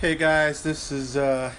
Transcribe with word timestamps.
Hey 0.00 0.14
guys, 0.14 0.62
this 0.62 0.90
is 0.90 1.14
uh, 1.16 1.52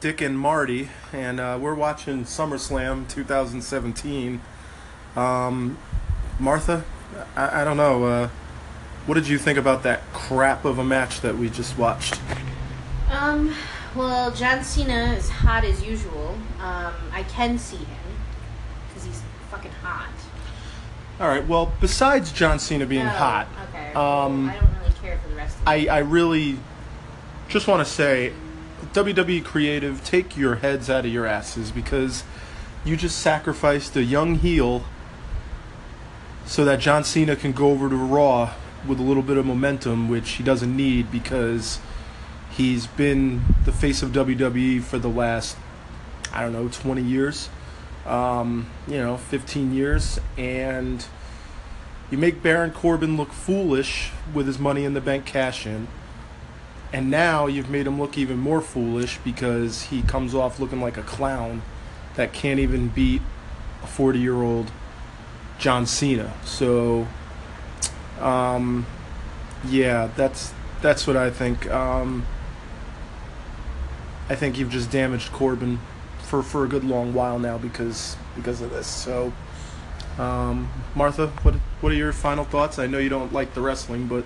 Dick 0.00 0.20
and 0.20 0.36
Marty, 0.38 0.88
and 1.12 1.38
uh, 1.38 1.56
we're 1.60 1.74
watching 1.74 2.24
SummerSlam 2.24 3.08
2017. 3.08 4.40
Um, 5.14 5.78
Martha, 6.40 6.84
I, 7.36 7.62
I 7.62 7.64
don't 7.64 7.76
know. 7.76 8.04
Uh, 8.04 8.28
what 9.06 9.14
did 9.14 9.28
you 9.28 9.38
think 9.38 9.56
about 9.56 9.84
that 9.84 10.02
crap 10.12 10.64
of 10.64 10.78
a 10.80 10.84
match 10.84 11.20
that 11.20 11.36
we 11.38 11.48
just 11.48 11.78
watched? 11.78 12.20
Um, 13.08 13.54
well, 13.94 14.32
John 14.32 14.64
Cena 14.64 15.14
is 15.16 15.28
hot 15.30 15.64
as 15.64 15.84
usual. 15.84 16.36
Um, 16.58 16.92
I 17.12 17.24
can 17.28 17.56
see 17.56 17.76
him 17.76 18.16
because 18.88 19.04
he's 19.04 19.22
fucking 19.52 19.70
hot. 19.82 20.10
All 21.20 21.28
right. 21.28 21.46
Well, 21.46 21.72
besides 21.80 22.32
John 22.32 22.58
Cena 22.58 22.84
being 22.84 23.06
Oh, 23.06 23.10
hot, 23.10 23.46
Okay. 23.68 23.92
um, 23.94 23.94
well, 24.48 24.56
I 24.56 24.60
don't 24.60 24.78
really 24.80 24.94
care 25.00 25.18
for 25.18 25.28
the 25.28 25.36
rest 25.36 25.56
of. 25.56 25.68
I, 25.68 25.86
I 25.86 25.98
really 25.98 26.58
just 27.48 27.68
want 27.68 27.86
to 27.86 27.90
say, 27.90 28.32
WWE 28.92 29.44
Creative, 29.44 30.02
take 30.04 30.36
your 30.36 30.56
heads 30.56 30.90
out 30.90 31.04
of 31.04 31.12
your 31.12 31.26
asses 31.26 31.70
because 31.70 32.24
you 32.84 32.96
just 32.96 33.18
sacrificed 33.18 33.96
a 33.96 34.02
young 34.02 34.36
heel 34.36 34.84
so 36.44 36.64
that 36.64 36.80
John 36.80 37.04
Cena 37.04 37.36
can 37.36 37.52
go 37.52 37.70
over 37.70 37.88
to 37.88 37.96
Raw 37.96 38.52
with 38.86 39.00
a 39.00 39.02
little 39.02 39.22
bit 39.22 39.36
of 39.36 39.46
momentum, 39.46 40.08
which 40.08 40.32
he 40.32 40.44
doesn't 40.44 40.74
need 40.74 41.10
because 41.10 41.80
he's 42.50 42.86
been 42.86 43.42
the 43.64 43.72
face 43.72 44.02
of 44.02 44.10
WWE 44.10 44.82
for 44.82 44.98
the 44.98 45.08
last, 45.08 45.56
I 46.32 46.42
don't 46.42 46.52
know, 46.52 46.68
20 46.68 47.02
years, 47.02 47.48
um, 48.06 48.70
you 48.86 48.98
know, 48.98 49.16
15 49.16 49.74
years, 49.74 50.20
and 50.38 51.04
you 52.10 52.18
make 52.18 52.42
Baron 52.42 52.70
Corbin 52.70 53.16
look 53.16 53.32
foolish 53.32 54.10
with 54.32 54.46
his 54.46 54.58
Money 54.58 54.84
in 54.84 54.94
the 54.94 55.00
Bank 55.00 55.26
cash 55.26 55.66
in. 55.66 55.88
And 56.92 57.10
now 57.10 57.46
you've 57.46 57.68
made 57.68 57.86
him 57.86 58.00
look 58.00 58.16
even 58.16 58.38
more 58.38 58.60
foolish 58.60 59.18
because 59.24 59.82
he 59.82 60.02
comes 60.02 60.34
off 60.34 60.60
looking 60.60 60.80
like 60.80 60.96
a 60.96 61.02
clown 61.02 61.62
that 62.14 62.32
can't 62.32 62.60
even 62.60 62.88
beat 62.88 63.22
a 63.82 63.86
40 63.86 64.18
year 64.18 64.42
old 64.42 64.70
John 65.58 65.86
Cena. 65.86 66.32
So, 66.44 67.06
um, 68.20 68.86
yeah, 69.66 70.10
that's 70.16 70.52
that's 70.82 71.06
what 71.06 71.16
I 71.16 71.30
think. 71.30 71.68
Um, 71.70 72.26
I 74.28 74.34
think 74.34 74.58
you've 74.58 74.70
just 74.70 74.90
damaged 74.90 75.32
Corbin 75.32 75.80
for, 76.18 76.42
for 76.42 76.64
a 76.64 76.68
good 76.68 76.84
long 76.84 77.14
while 77.14 77.38
now 77.38 77.58
because 77.58 78.16
because 78.34 78.60
of 78.60 78.70
this. 78.70 78.86
So, 78.86 79.32
um, 80.18 80.70
Martha, 80.94 81.28
what 81.42 81.54
what 81.80 81.92
are 81.92 81.96
your 81.96 82.12
final 82.12 82.44
thoughts? 82.44 82.78
I 82.78 82.86
know 82.86 82.98
you 82.98 83.08
don't 83.08 83.32
like 83.32 83.54
the 83.54 83.60
wrestling, 83.60 84.06
but 84.06 84.24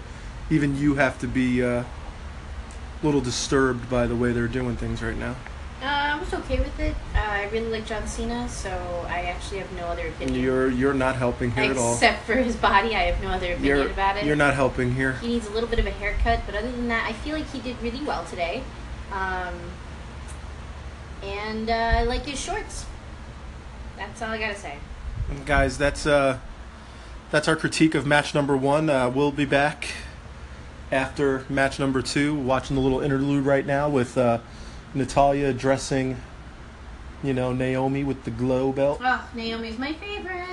even 0.51 0.77
you 0.77 0.95
have 0.97 1.19
to 1.21 1.27
be 1.27 1.63
uh, 1.63 1.85
little 3.03 3.21
disturbed 3.21 3.89
by 3.89 4.07
the 4.07 4.17
way 4.17 4.33
they're 4.33 4.49
doing 4.49 4.77
things 4.77 5.03
right 5.03 5.17
now. 5.17 5.37
Uh, 5.83 5.87
I 5.87 6.19
was 6.21 6.35
okay 6.35 6.59
with 6.59 6.79
it. 6.79 6.95
Uh, 7.15 7.19
I 7.21 7.49
really 7.49 7.69
like 7.71 7.87
John 7.87 8.07
Cena, 8.07 8.47
so 8.51 8.71
I 9.09 9.23
actually 9.23 9.61
have 9.61 9.73
no 9.73 9.87
other 9.87 10.09
opinion. 10.09 10.39
You're 10.39 10.71
you're 10.71 10.93
not 10.93 11.17
helping 11.17 11.51
here 11.53 11.71
at 11.71 11.79
all. 11.79 11.95
Except 11.95 12.27
for 12.27 12.35
his 12.35 12.55
body, 12.55 12.95
I 12.95 13.05
have 13.05 13.23
no 13.23 13.31
other 13.31 13.53
opinion 13.55 13.65
You're 13.65 13.87
about 13.91 14.19
it. 14.19 14.27
you're 14.27 14.37
not 14.37 14.53
helping 14.53 14.95
here. 14.95 15.13
He 15.15 15.29
needs 15.29 15.47
a 15.47 15.51
little 15.51 15.71
bit 15.71 15.79
of 15.79 15.87
a 15.87 15.91
haircut, 15.91 16.41
but 16.45 16.55
other 16.55 16.71
than 16.71 16.89
that, 16.89 17.09
I 17.09 17.15
feel 17.15 17.35
like 17.35 17.51
he 17.51 17.61
did 17.61 17.81
really 17.81 18.03
well 18.05 18.27
today. 18.27 18.63
Um, 19.11 19.55
and 21.23 21.71
uh, 21.71 21.73
I 21.73 22.03
like 22.05 22.27
his 22.27 22.39
shorts. 22.39 22.85
That's 23.97 24.21
all 24.21 24.31
I 24.31 24.39
gotta 24.39 24.59
say. 24.59 24.77
Guys, 25.47 25.79
that's 25.79 26.07
uh, 26.07 26.41
that's 27.31 27.49
our 27.49 27.57
critique 27.57 27.95
of 27.95 28.07
match 28.07 28.35
number 28.35 28.55
one. 28.57 28.91
Uh, 28.91 29.09
we'll 29.09 29.33
be 29.33 29.47
back 29.47 29.89
after 30.91 31.45
match 31.49 31.79
number 31.79 32.03
two. 32.03 32.35
Watching 32.35 32.77
the 32.77 32.83
little 32.83 33.01
interlude 33.01 33.45
right 33.45 33.65
now 33.67 33.89
with 33.89 34.17
uh, 34.19 34.39
Natalya 34.95 35.49
addressing, 35.49 36.21
you 37.23 37.33
know, 37.35 37.53
Naomi 37.53 38.05
with 38.05 38.25
the 38.25 38.31
glow 38.31 38.73
belt. 38.73 39.01
Oh, 39.03 39.29
Naomi's 39.35 39.79
my 39.79 39.93
favorite. 39.95 40.45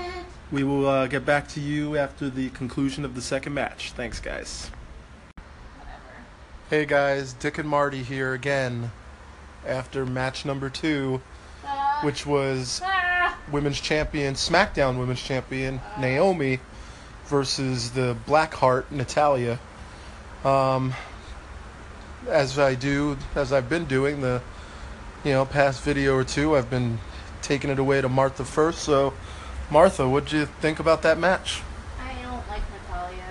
We 0.52 0.64
will 0.64 0.88
uh, 0.88 1.08
get 1.08 1.26
back 1.26 1.48
to 1.50 1.60
you 1.60 1.98
after 1.98 2.30
the 2.30 2.50
conclusion 2.52 3.04
of 3.04 3.16
the 3.16 3.22
second 3.22 3.54
match. 3.54 3.92
Thanks, 3.92 4.20
guys. 4.20 4.72
Whatever. 5.78 6.02
Hey 6.70 6.86
guys, 6.86 7.34
Dick 7.34 7.58
and 7.58 7.68
Marty 7.68 8.04
here 8.04 8.34
again 8.34 8.92
after 9.66 10.06
match 10.06 10.46
number 10.46 10.70
two, 10.70 11.22
Uh, 11.66 12.02
which 12.02 12.26
was 12.26 12.82
ah, 12.86 13.38
women's 13.52 13.82
champion, 13.82 14.36
SmackDown 14.36 14.98
women's 14.98 15.22
champion, 15.22 15.82
Naomi 16.00 16.60
versus 17.26 17.92
the 17.92 18.16
Blackheart, 18.26 18.90
Natalya. 18.90 19.60
Um, 20.48 20.94
as 22.30 22.58
I 22.58 22.76
do, 22.76 23.18
as 23.36 23.52
I've 23.52 23.68
been 23.70 23.86
doing 23.86 24.22
the, 24.22 24.42
you 25.24 25.32
know, 25.32 25.46
past 25.46 25.82
video 25.84 26.16
or 26.16 26.24
two, 26.24 26.56
I've 26.56 26.70
been 26.70 27.00
taking 27.42 27.70
it 27.70 27.80
away 27.80 28.02
to 28.02 28.08
Martha 28.10 28.46
first. 28.46 28.80
So, 28.80 29.14
Martha, 29.70 30.08
what 30.08 30.28
do 30.28 30.38
you 30.38 30.46
think 30.46 30.80
about 30.80 31.02
that 31.02 31.20
match? 31.20 31.62
I 32.00 32.14
don't 32.24 32.48
like 32.48 32.62
Natalya. 32.72 33.24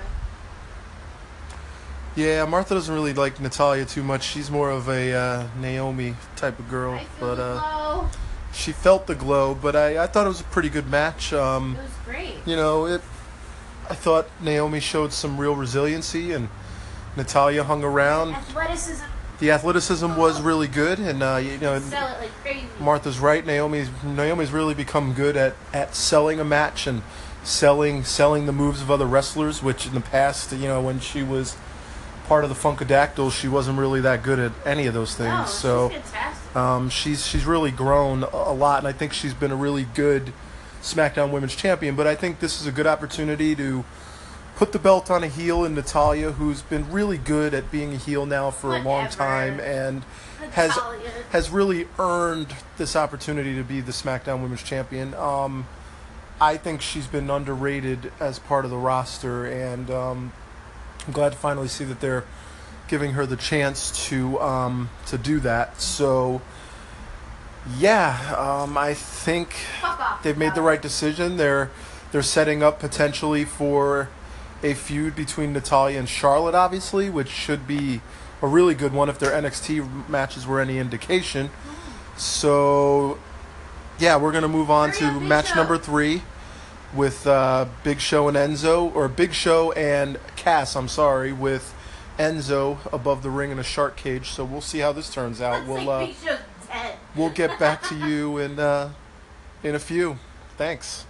Yeah, 2.15 2.45
Martha 2.45 2.75
doesn't 2.75 2.95
really 2.95 3.15
like 3.15 3.41
Natalya 3.41 3.87
too 3.87 4.03
much. 4.03 4.23
She's 4.23 4.51
more 4.51 4.71
of 4.71 4.89
a 4.89 5.13
uh, 5.13 5.47
Naomi 5.59 6.17
type 6.37 6.59
of 6.59 6.69
girl, 6.69 6.95
I 6.95 7.05
feel 7.05 7.35
but 7.35 7.39
uh, 7.39 8.09
she 8.53 8.73
felt 8.73 9.07
the 9.07 9.15
glow. 9.15 9.55
But 9.55 9.75
I, 9.75 10.03
I 10.05 10.07
thought 10.07 10.27
it 10.27 10.29
was 10.29 10.41
a 10.41 10.45
pretty 10.45 10.69
good 10.69 10.91
match. 10.91 11.33
Um, 11.33 11.77
It 11.77 11.83
was 11.83 11.93
great. 12.05 12.35
you 12.45 12.57
know, 12.57 12.87
it. 12.87 13.01
I 13.89 13.95
thought 13.95 14.27
Naomi 14.41 14.81
showed 14.81 15.13
some 15.13 15.39
real 15.39 15.55
resiliency, 15.55 16.33
and 16.33 16.49
Natalya 17.17 17.65
hung 17.65 17.83
around. 17.85 18.35
Athleticism. 18.35 19.05
The 19.39 19.51
athleticism 19.51 20.17
was 20.17 20.41
really 20.41 20.67
good, 20.67 20.99
and 20.99 21.23
uh, 21.23 21.37
you 21.37 21.59
know, 21.59 21.79
Sell 21.79 22.09
it 22.09 22.21
like 22.21 22.31
crazy. 22.43 22.67
Martha's 22.81 23.19
right. 23.19 23.45
Naomi's 23.45 23.91
Naomi's 24.03 24.51
really 24.51 24.75
become 24.75 25.13
good 25.13 25.37
at, 25.37 25.55
at 25.75 25.95
selling 25.95 26.41
a 26.41 26.45
match 26.45 26.87
and 26.87 27.03
selling 27.45 28.03
selling 28.03 28.47
the 28.47 28.53
moves 28.53 28.81
of 28.81 28.91
other 28.91 29.07
wrestlers. 29.07 29.63
Which 29.63 29.87
in 29.87 29.95
the 29.95 30.01
past, 30.01 30.53
you 30.53 30.69
know, 30.69 30.81
when 30.81 31.01
she 31.01 31.23
was 31.23 31.57
part 32.29 32.45
of 32.45 32.51
the 32.51 32.57
Funkadactyls, 32.57 33.33
she 33.33 33.47
wasn't 33.47 33.79
really 33.79 34.01
that 34.01 34.23
good 34.23 34.39
at 34.39 34.53
any 34.65 34.87
of 34.87 34.95
those 34.95 35.15
things. 35.15 35.29
No, 35.29 35.47
so. 35.47 35.91
she's. 35.91 36.57
Um, 36.57 36.89
she's 36.89 37.27
she's 37.27 37.45
really 37.45 37.71
grown 37.71 38.23
a 38.23 38.53
lot, 38.55 38.79
and 38.79 38.89
I 38.89 38.93
think 38.93 39.13
she's 39.13 39.35
been 39.35 39.53
a 39.53 39.57
really 39.57 39.87
good 39.95 40.33
SmackDown 40.81 41.31
Women's 41.31 41.55
Champion. 41.55 41.97
But 41.97 42.07
I 42.07 42.15
think 42.15 42.41
this 42.41 42.63
is 42.63 42.67
a 42.67 42.73
good 42.73 42.87
opportunity 42.87 43.55
to 43.57 43.85
put 44.57 44.73
the 44.73 44.79
belt 44.79 45.11
on 45.11 45.23
a 45.23 45.29
heel 45.29 45.65
in 45.65 45.75
Natalya, 45.75 46.33
who's 46.33 46.63
been 46.63 46.91
really 46.91 47.19
good 47.19 47.53
at 47.53 47.71
being 47.71 47.93
a 47.93 47.97
heel 47.97 48.25
now 48.25 48.51
for 48.51 48.75
a 48.75 48.81
long 48.81 49.09
time, 49.09 49.61
and 49.61 50.03
has 50.53 50.71
Natalya. 50.71 51.11
has 51.31 51.51
really 51.51 51.87
earned 51.99 52.49
this 52.79 52.97
opportunity 52.97 53.55
to 53.55 53.63
be 53.63 53.83
the 53.83 53.93
SmackDown 53.93 54.41
Women's 54.41 54.63
Champion. 54.63 55.15
Um, 55.15 55.69
I 56.41 56.57
think 56.57 56.81
she's 56.81 57.07
been 57.07 57.29
underrated 57.31 58.11
as 58.19 58.39
part 58.39 58.65
of 58.65 58.71
the 58.71 58.79
roster, 58.79 59.45
and 59.45 59.91
um, 59.91 60.33
I'm 61.07 61.13
glad 61.13 61.33
to 61.33 61.39
finally 61.39 61.69
see 61.69 61.85
that 61.85 62.01
they're 62.01 62.25
giving 62.89 63.13
her 63.13 63.27
the 63.27 63.37
chance 63.37 64.09
to 64.09 64.41
um, 64.41 64.89
to 65.07 65.19
do 65.19 65.39
that. 65.41 65.83
So, 65.83 66.41
yeah, 67.77 68.35
um, 68.39 68.79
I 68.79 68.95
think 68.95 69.55
they've 70.23 70.39
made 70.39 70.55
the 70.55 70.63
right 70.63 70.81
decision. 70.81 71.37
They're 71.37 71.71
they're 72.11 72.23
setting 72.23 72.63
up 72.63 72.81
potentially 72.81 73.45
for 73.45 74.09
a 74.63 74.75
feud 74.75 75.15
between 75.15 75.53
Natalya 75.53 75.99
and 75.99 76.09
Charlotte, 76.09 76.55
obviously, 76.55 77.11
which 77.11 77.29
should 77.29 77.67
be 77.67 78.01
a 78.43 78.47
really 78.47 78.75
good 78.75 78.93
one 78.93 79.09
if 79.09 79.19
their 79.19 79.31
NXT 79.31 80.09
matches 80.09 80.47
were 80.47 80.61
any 80.61 80.79
indication. 80.79 81.51
So, 82.17 83.19
yeah, 83.99 84.17
we're 84.17 84.33
gonna 84.33 84.49
move 84.49 84.71
on 84.71 84.91
Hurry 84.91 84.99
to 85.01 85.07
up, 85.17 85.23
match 85.23 85.49
Show. 85.49 85.55
number 85.57 85.79
three 85.79 86.23
with 86.95 87.27
uh, 87.27 87.67
Big 87.85 88.01
Show 88.01 88.29
and 88.29 88.37
Enzo, 88.37 88.95
or 88.95 89.09
Big 89.09 89.33
Show 89.35 89.73
and 89.73 90.19
Cass. 90.37 90.75
I'm 90.77 90.89
sorry, 90.89 91.33
with 91.33 91.75
Enzo 92.19 92.79
above 92.93 93.23
the 93.23 93.31
ring 93.31 93.51
in 93.51 93.59
a 93.59 93.63
shark 93.63 93.97
cage. 93.97 94.31
So 94.31 94.45
we'll 94.45 94.61
see 94.63 94.79
how 94.79 94.93
this 94.93 95.13
turns 95.13 95.41
out. 95.43 95.67
Looks 95.67 95.85
We'll 95.85 95.91
uh, 95.91 96.07
Big 96.07 96.15
Show's 96.25 96.39
dead. 96.69 96.97
we'll 97.15 97.31
get 97.31 97.59
back 97.59 97.83
to 97.89 97.95
you 98.09 98.39
in 98.39 98.59
uh, 98.59 98.93
in 99.63 99.75
a 99.75 99.79
few. 99.79 100.19
Thanks. 100.57 101.05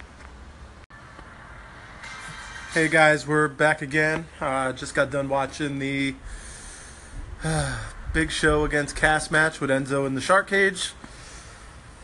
Hey 2.77 2.89
guys, 2.89 3.27
we're 3.27 3.49
back 3.49 3.81
again. 3.81 4.27
Uh, 4.39 4.71
just 4.75 4.95
got 4.95 5.11
done 5.11 5.31
watching 5.31 5.79
the 5.79 6.15
Big 8.13 8.31
Show 8.31 8.67
against 8.67 8.95
Cass 8.95 9.31
match 9.31 9.63
with 9.63 9.71
Enzo 9.71 10.07
in 10.07 10.15
the 10.15 10.21
shark 10.21 10.49
cage. 10.49 10.93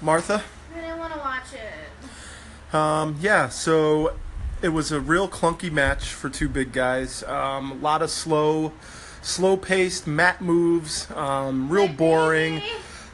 Martha. 0.01 0.43
I 0.75 0.81
didn't 0.81 0.99
want 0.99 1.13
to 1.13 1.19
watch 1.19 1.43
it. 1.53 2.75
Um, 2.75 3.19
yeah, 3.21 3.51
so 3.51 4.17
it 4.63 4.71
was 4.71 4.91
a 4.91 4.99
real 4.99 5.29
clunky 5.29 5.71
match 5.71 6.07
for 6.07 6.31
two 6.31 6.49
big 6.49 6.73
guys. 6.73 7.23
Um, 7.25 7.73
a 7.73 7.75
lot 7.75 8.01
of 8.01 8.09
slow, 8.09 8.73
slow-paced 9.21 10.07
mat 10.07 10.41
moves. 10.41 11.07
Um, 11.11 11.69
real 11.69 11.87
boring. 11.87 12.63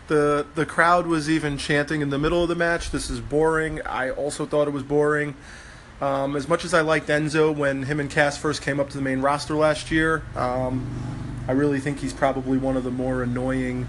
The 0.07 0.47
the 0.55 0.65
crowd 0.65 1.09
was 1.09 1.29
even 1.29 1.59
chanting 1.59 2.03
in 2.03 2.11
the 2.11 2.21
middle 2.21 2.45
of 2.45 2.49
the 2.49 2.55
match. 2.55 2.93
This 2.93 3.11
is 3.11 3.19
boring. 3.19 3.83
I 3.83 4.11
also 4.11 4.47
thought 4.47 4.69
it 4.69 4.73
was 4.73 4.85
boring. 4.85 5.35
Um, 6.01 6.37
as 6.37 6.49
much 6.49 6.65
as 6.65 6.75
I 6.75 6.83
liked 6.83 7.09
Enzo 7.09 7.55
when 7.55 7.83
him 7.83 7.99
and 7.99 8.09
Cass 8.09 8.39
first 8.39 8.63
came 8.63 8.79
up 8.79 8.91
to 8.91 8.97
the 8.97 9.03
main 9.03 9.21
roster 9.21 9.55
last 9.55 9.91
year, 9.91 10.23
um, 10.37 10.87
I 11.49 11.53
really 11.53 11.81
think 11.81 11.99
he's 11.99 12.13
probably 12.13 12.57
one 12.59 12.77
of 12.77 12.85
the 12.85 12.91
more 12.91 13.23
annoying 13.23 13.89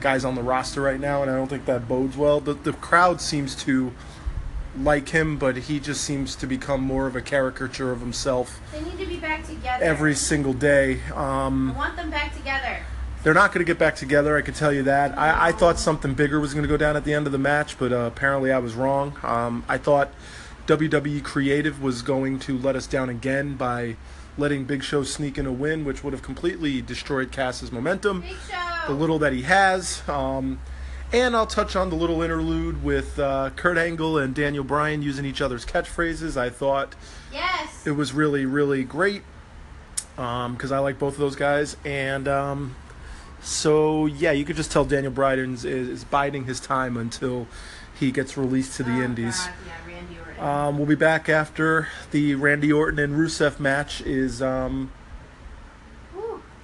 guys 0.00 0.24
on 0.24 0.34
the 0.34 0.42
roster 0.42 0.80
right 0.80 0.98
now, 0.98 1.22
and 1.22 1.30
I 1.30 1.36
don't 1.36 1.46
think 1.46 1.64
that 1.66 1.86
bodes 1.86 2.16
well. 2.16 2.40
The, 2.40 2.54
the 2.54 2.72
crowd 2.72 3.20
seems 3.20 3.54
to 3.64 3.92
like 4.76 5.10
him, 5.10 5.36
but 5.36 5.56
he 5.56 5.78
just 5.78 6.02
seems 6.02 6.34
to 6.36 6.46
become 6.46 6.80
more 6.80 7.06
of 7.06 7.14
a 7.14 7.20
caricature 7.20 7.92
of 7.92 8.00
himself 8.00 8.58
They 8.72 8.82
need 8.82 8.98
to 8.98 9.06
be 9.06 9.18
back 9.18 9.46
together. 9.46 9.84
every 9.84 10.14
single 10.16 10.54
day. 10.54 11.00
Um, 11.14 11.70
I 11.72 11.76
want 11.76 11.94
them 11.96 12.10
back 12.10 12.34
together. 12.36 12.78
they're 13.22 13.34
not 13.34 13.52
going 13.52 13.64
to 13.64 13.70
get 13.70 13.78
back 13.78 13.94
together, 13.94 14.36
I 14.36 14.42
can 14.42 14.54
tell 14.54 14.72
you 14.72 14.82
that. 14.84 15.16
I, 15.16 15.48
I 15.48 15.52
thought 15.52 15.78
something 15.78 16.14
bigger 16.14 16.40
was 16.40 16.52
going 16.52 16.64
to 16.64 16.68
go 16.68 16.78
down 16.78 16.96
at 16.96 17.04
the 17.04 17.14
end 17.14 17.26
of 17.26 17.32
the 17.32 17.38
match, 17.38 17.78
but 17.78 17.92
uh, 17.92 17.96
apparently 18.12 18.50
I 18.50 18.58
was 18.58 18.74
wrong. 18.74 19.16
Um, 19.22 19.62
I 19.68 19.78
thought 19.78 20.10
WWE 20.66 21.22
Creative 21.24 21.82
was 21.82 22.02
going 22.02 22.38
to 22.40 22.56
let 22.58 22.76
us 22.76 22.86
down 22.86 23.08
again 23.08 23.56
by 23.56 23.96
letting 24.38 24.64
Big 24.64 24.82
Show 24.82 25.02
sneak 25.02 25.36
in 25.36 25.46
a 25.46 25.52
win, 25.52 25.84
which 25.84 26.02
would 26.04 26.12
have 26.12 26.22
completely 26.22 26.80
destroyed 26.80 27.32
Cass's 27.32 27.70
momentum, 27.72 28.20
Big 28.22 28.36
Show. 28.50 28.86
the 28.86 28.94
little 28.94 29.18
that 29.18 29.32
he 29.32 29.42
has. 29.42 30.06
Um, 30.08 30.60
and 31.12 31.36
I'll 31.36 31.46
touch 31.46 31.76
on 31.76 31.90
the 31.90 31.96
little 31.96 32.22
interlude 32.22 32.82
with 32.82 33.18
uh, 33.18 33.50
Kurt 33.56 33.76
Angle 33.76 34.16
and 34.18 34.34
Daniel 34.34 34.64
Bryan 34.64 35.02
using 35.02 35.26
each 35.26 35.42
other's 35.42 35.66
catchphrases. 35.66 36.36
I 36.38 36.48
thought 36.48 36.94
yes. 37.30 37.86
it 37.86 37.90
was 37.92 38.12
really 38.14 38.46
really 38.46 38.82
great 38.84 39.22
because 40.16 40.72
I 40.72 40.78
like 40.78 40.98
both 40.98 41.14
of 41.14 41.18
those 41.20 41.36
guys 41.36 41.76
and 41.84 42.28
um, 42.28 42.76
so 43.42 44.06
yeah 44.06 44.30
you 44.32 44.44
could 44.44 44.56
just 44.56 44.70
tell 44.72 44.84
Daniel 44.84 45.12
Bryan 45.12 45.54
is, 45.54 45.64
is 45.64 46.04
biding 46.04 46.44
his 46.44 46.60
time 46.60 46.96
until 46.96 47.46
he 47.98 48.10
gets 48.10 48.36
released 48.36 48.76
to 48.76 48.82
the 48.82 48.92
Oh, 48.92 49.02
Indies. 49.02 49.38
God, 49.38 49.50
yeah. 49.66 49.72
Um, 50.42 50.76
we'll 50.76 50.88
be 50.88 50.96
back 50.96 51.28
after 51.28 51.86
the 52.10 52.34
Randy 52.34 52.72
Orton 52.72 52.98
and 52.98 53.14
Rusev 53.14 53.60
match 53.60 54.00
is 54.00 54.42
um, 54.42 54.90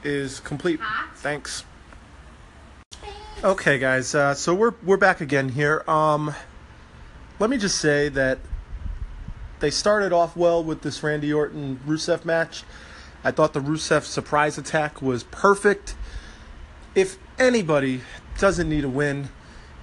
is 0.02 0.40
complete. 0.40 0.80
Thanks. 1.14 1.64
Okay, 3.44 3.78
guys. 3.78 4.16
Uh, 4.16 4.34
so 4.34 4.52
we're 4.52 4.75
we're 4.82 4.96
back 4.96 5.20
again 5.20 5.50
here. 5.50 5.84
Um, 5.86 6.34
let 7.38 7.50
me 7.50 7.56
just 7.56 7.78
say 7.78 8.08
that 8.08 8.40
they 9.60 9.70
started 9.70 10.12
off 10.12 10.36
well 10.36 10.64
with 10.64 10.82
this 10.82 11.00
Randy 11.04 11.32
Orton 11.32 11.78
Rusev 11.86 12.24
match. 12.24 12.64
I 13.22 13.31
thought 13.31 13.52
the 13.52 13.60
Rusev 13.60 14.02
surprise 14.02 14.58
attack 14.58 15.00
was 15.00 15.22
perfect. 15.22 15.94
If 16.96 17.16
anybody 17.38 18.00
doesn't 18.40 18.69
need 18.69 18.82
a 18.82 18.88
win, 18.88 19.28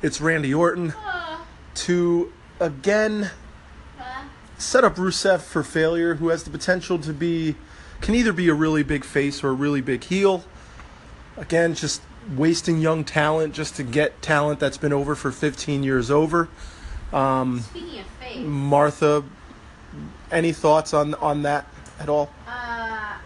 it's 0.02 0.20
Randy 0.20 0.54
Orton 0.54 0.94
to 1.76 2.34
again 2.60 3.32
set 4.58 4.84
up 4.84 4.96
Rusev 4.96 5.42
for 5.42 5.64
failure, 5.64 6.16
who 6.16 6.30
has 6.30 6.44
the 6.44 6.50
potential 6.50 6.98
to 7.00 7.14
be, 7.14 7.56
can 8.02 8.16
either 8.16 8.34
be 8.34 8.50
a 8.50 8.54
really 8.54 8.84
big 8.84 9.04
face 9.04 9.44
or 9.44 9.50
a 9.50 9.54
really 9.54 9.82
big 9.82 10.04
heel. 10.04 10.44
Again, 11.38 11.74
just 11.74 12.02
wasting 12.36 12.80
young 12.80 13.04
talent 13.04 13.54
just 13.54 13.76
to 13.76 13.84
get 13.84 14.22
talent 14.22 14.60
that's 14.60 14.78
been 14.78 14.94
over 14.94 15.16
for 15.16 15.32
15 15.32 15.84
years 15.84 16.10
over. 16.10 16.50
Um, 17.14 17.62
speaking 17.62 18.00
of 18.00 18.06
face, 18.08 18.38
Martha, 18.38 19.24
any 20.32 20.52
thoughts 20.52 20.94
on 20.94 21.14
on 21.16 21.44
that 21.44 21.68
at 22.00 22.10
all? 22.10 22.30
uh, 22.48 22.52
I 22.52 23.20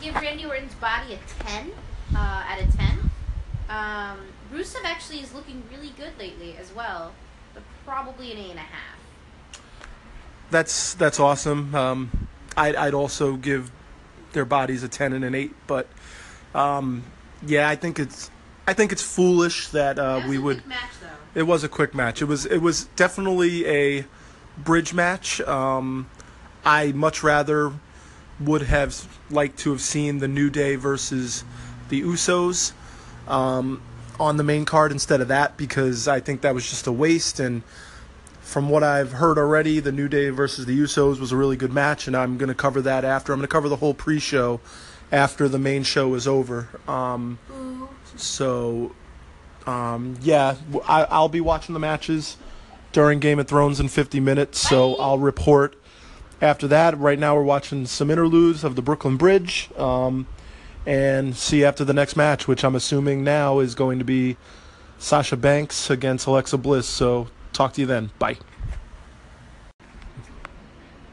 give 0.00 0.14
Randy 0.14 0.44
Orton's 0.44 0.74
body 0.74 1.14
a 1.14 1.44
10 1.44 1.70
uh, 2.14 2.18
out 2.18 2.60
of 2.60 2.74
10. 2.74 3.10
Um, 3.68 4.18
Rusev 4.52 4.84
actually 4.84 5.20
is 5.20 5.34
looking 5.34 5.62
really 5.70 5.92
good 5.96 6.18
lately 6.18 6.56
as 6.58 6.72
well, 6.72 7.12
but 7.54 7.62
probably 7.84 8.32
an 8.32 8.38
8.5. 8.38 8.56
That's 10.50 10.94
that's 10.94 11.20
awesome. 11.20 11.74
Um, 11.74 12.28
I'd, 12.56 12.74
I'd 12.74 12.94
also 12.94 13.36
give 13.36 13.70
their 14.32 14.44
bodies 14.44 14.82
a 14.82 14.88
10 14.88 15.12
and 15.12 15.24
an 15.24 15.34
8, 15.34 15.54
but 15.66 15.88
um, 16.54 17.04
yeah, 17.46 17.68
I 17.68 17.76
think 17.76 17.98
it's 17.98 18.30
I 18.66 18.74
think 18.74 18.92
it's 18.92 19.02
foolish 19.02 19.68
that 19.68 19.98
uh, 19.98 20.22
we 20.28 20.36
a 20.36 20.40
would. 20.40 20.56
quick 20.58 20.68
match, 20.68 20.90
though. 21.00 21.40
It 21.40 21.42
was 21.44 21.64
a 21.64 21.68
quick 21.68 21.94
match. 21.94 22.20
It 22.22 22.26
was 22.26 22.46
it 22.46 22.58
was 22.58 22.84
definitely 22.96 23.66
a 23.66 24.04
bridge 24.56 24.92
match. 24.94 25.40
Um, 25.42 26.08
I 26.64 26.92
much 26.92 27.22
rather 27.22 27.72
would 28.40 28.62
have 28.62 29.18
liked 29.30 29.58
to 29.60 29.70
have 29.70 29.80
seen 29.80 30.18
the 30.18 30.28
New 30.28 30.50
Day 30.50 30.76
versus 30.76 31.44
the 31.88 32.02
Usos 32.02 32.72
um, 33.26 33.82
on 34.20 34.36
the 34.36 34.44
main 34.44 34.64
card 34.64 34.92
instead 34.92 35.20
of 35.20 35.28
that 35.28 35.56
because 35.56 36.06
I 36.08 36.20
think 36.20 36.42
that 36.42 36.54
was 36.54 36.68
just 36.68 36.86
a 36.86 36.92
waste. 36.92 37.40
And 37.40 37.62
from 38.48 38.70
what 38.70 38.82
I've 38.82 39.12
heard 39.12 39.36
already, 39.36 39.78
the 39.78 39.92
New 39.92 40.08
Day 40.08 40.30
versus 40.30 40.64
the 40.64 40.76
Usos 40.80 41.20
was 41.20 41.32
a 41.32 41.36
really 41.36 41.54
good 41.54 41.70
match, 41.70 42.06
and 42.06 42.16
I'm 42.16 42.38
going 42.38 42.48
to 42.48 42.54
cover 42.54 42.80
that 42.80 43.04
after. 43.04 43.34
I'm 43.34 43.40
going 43.40 43.46
to 43.46 43.52
cover 43.52 43.68
the 43.68 43.76
whole 43.76 43.92
pre-show 43.92 44.58
after 45.12 45.48
the 45.48 45.58
main 45.58 45.82
show 45.82 46.14
is 46.14 46.26
over. 46.26 46.66
Um, 46.88 47.38
so, 48.16 48.92
um, 49.66 50.16
yeah, 50.22 50.56
I, 50.88 51.20
will 51.20 51.28
be 51.28 51.42
watching 51.42 51.74
the 51.74 51.78
matches 51.78 52.38
during 52.92 53.18
Game 53.18 53.38
of 53.38 53.46
Thrones 53.46 53.80
in 53.80 53.88
50 53.88 54.18
minutes, 54.18 54.58
so. 54.58 54.96
I'll 54.96 55.18
report 55.18 55.76
after 56.40 56.66
that. 56.68 56.96
Right 56.96 57.18
now, 57.18 57.36
we're 57.36 57.42
watching 57.42 57.84
some 57.84 58.10
interludes 58.10 58.64
of 58.64 58.76
the 58.76 58.82
Brooklyn 58.82 59.18
Bridge, 59.18 59.68
um, 59.76 60.26
and 60.86 61.36
see 61.36 61.66
after 61.66 61.84
the 61.84 61.92
next 61.92 62.16
match, 62.16 62.48
which 62.48 62.64
I'm 62.64 62.74
assuming 62.74 63.22
now 63.22 63.58
is 63.58 63.74
going 63.74 63.98
to 63.98 64.06
be 64.06 64.38
Sasha 64.96 65.36
Banks 65.36 65.90
against 65.90 66.26
Alexa 66.26 66.56
Bliss. 66.56 66.86
So, 66.86 67.28
talk 67.58 67.72
to 67.72 67.80
you 67.80 67.88
then. 67.88 68.08
Bye. 68.20 68.36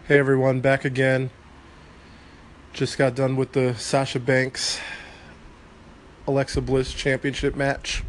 Hey 0.07 0.19
everyone, 0.19 0.61
back 0.61 0.85
again. 0.85 1.31
Just 2.71 2.99
got 2.99 3.15
done 3.15 3.35
with 3.35 3.53
the 3.53 3.73
Sasha 3.73 4.19
Banks 4.19 4.79
Alexa 6.27 6.61
Bliss 6.61 6.93
championship 6.93 7.55
match. 7.55 8.03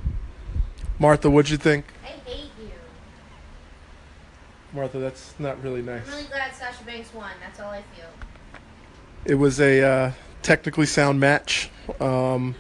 Martha, 0.99 1.31
what'd 1.31 1.51
you 1.51 1.57
think? 1.57 1.87
I 2.05 2.09
hate 2.29 2.51
you. 2.61 2.69
Martha, 4.75 4.99
that's 4.99 5.33
not 5.39 5.63
really 5.63 5.81
nice. 5.81 6.07
I'm 6.07 6.13
really 6.13 6.25
glad 6.25 6.55
Sasha 6.55 6.85
Banks 6.85 7.15
won. 7.15 7.31
That's 7.41 7.59
all 7.59 7.71
I 7.71 7.83
feel. 7.95 8.11
It 9.25 9.37
was 9.37 9.59
a 9.61 9.83
uh, 9.83 10.13
technically 10.43 10.85
sound 10.85 11.19
match. 11.19 11.71
Um, 12.01 12.55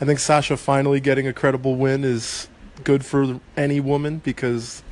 I 0.00 0.04
think 0.04 0.18
Sasha 0.18 0.56
finally 0.56 0.98
getting 0.98 1.28
a 1.28 1.32
credible 1.32 1.76
win 1.76 2.02
is 2.02 2.48
good 2.82 3.04
for 3.04 3.40
any 3.56 3.80
woman 3.80 4.18
because 4.18 4.82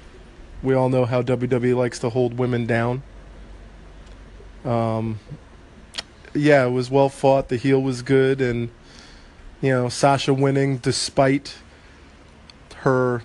we 0.63 0.75
all 0.75 0.89
know 0.89 1.05
how 1.05 1.23
WWE 1.23 1.77
likes 1.77 1.99
to 2.01 2.11
hold 2.11 2.39
women 2.39 2.67
down. 2.67 3.03
Um, 4.65 5.19
yeah, 6.35 6.67
it 6.67 6.71
was 6.71 6.91
well 6.91 7.09
fought. 7.09 7.49
The 7.49 7.57
heel 7.57 7.83
was 7.83 8.03
good, 8.03 8.41
and 8.41 8.71
you 9.61 9.71
know 9.71 9.89
Sasha 9.89 10.33
winning 10.33 10.79
despite 10.79 11.57
her 12.77 13.23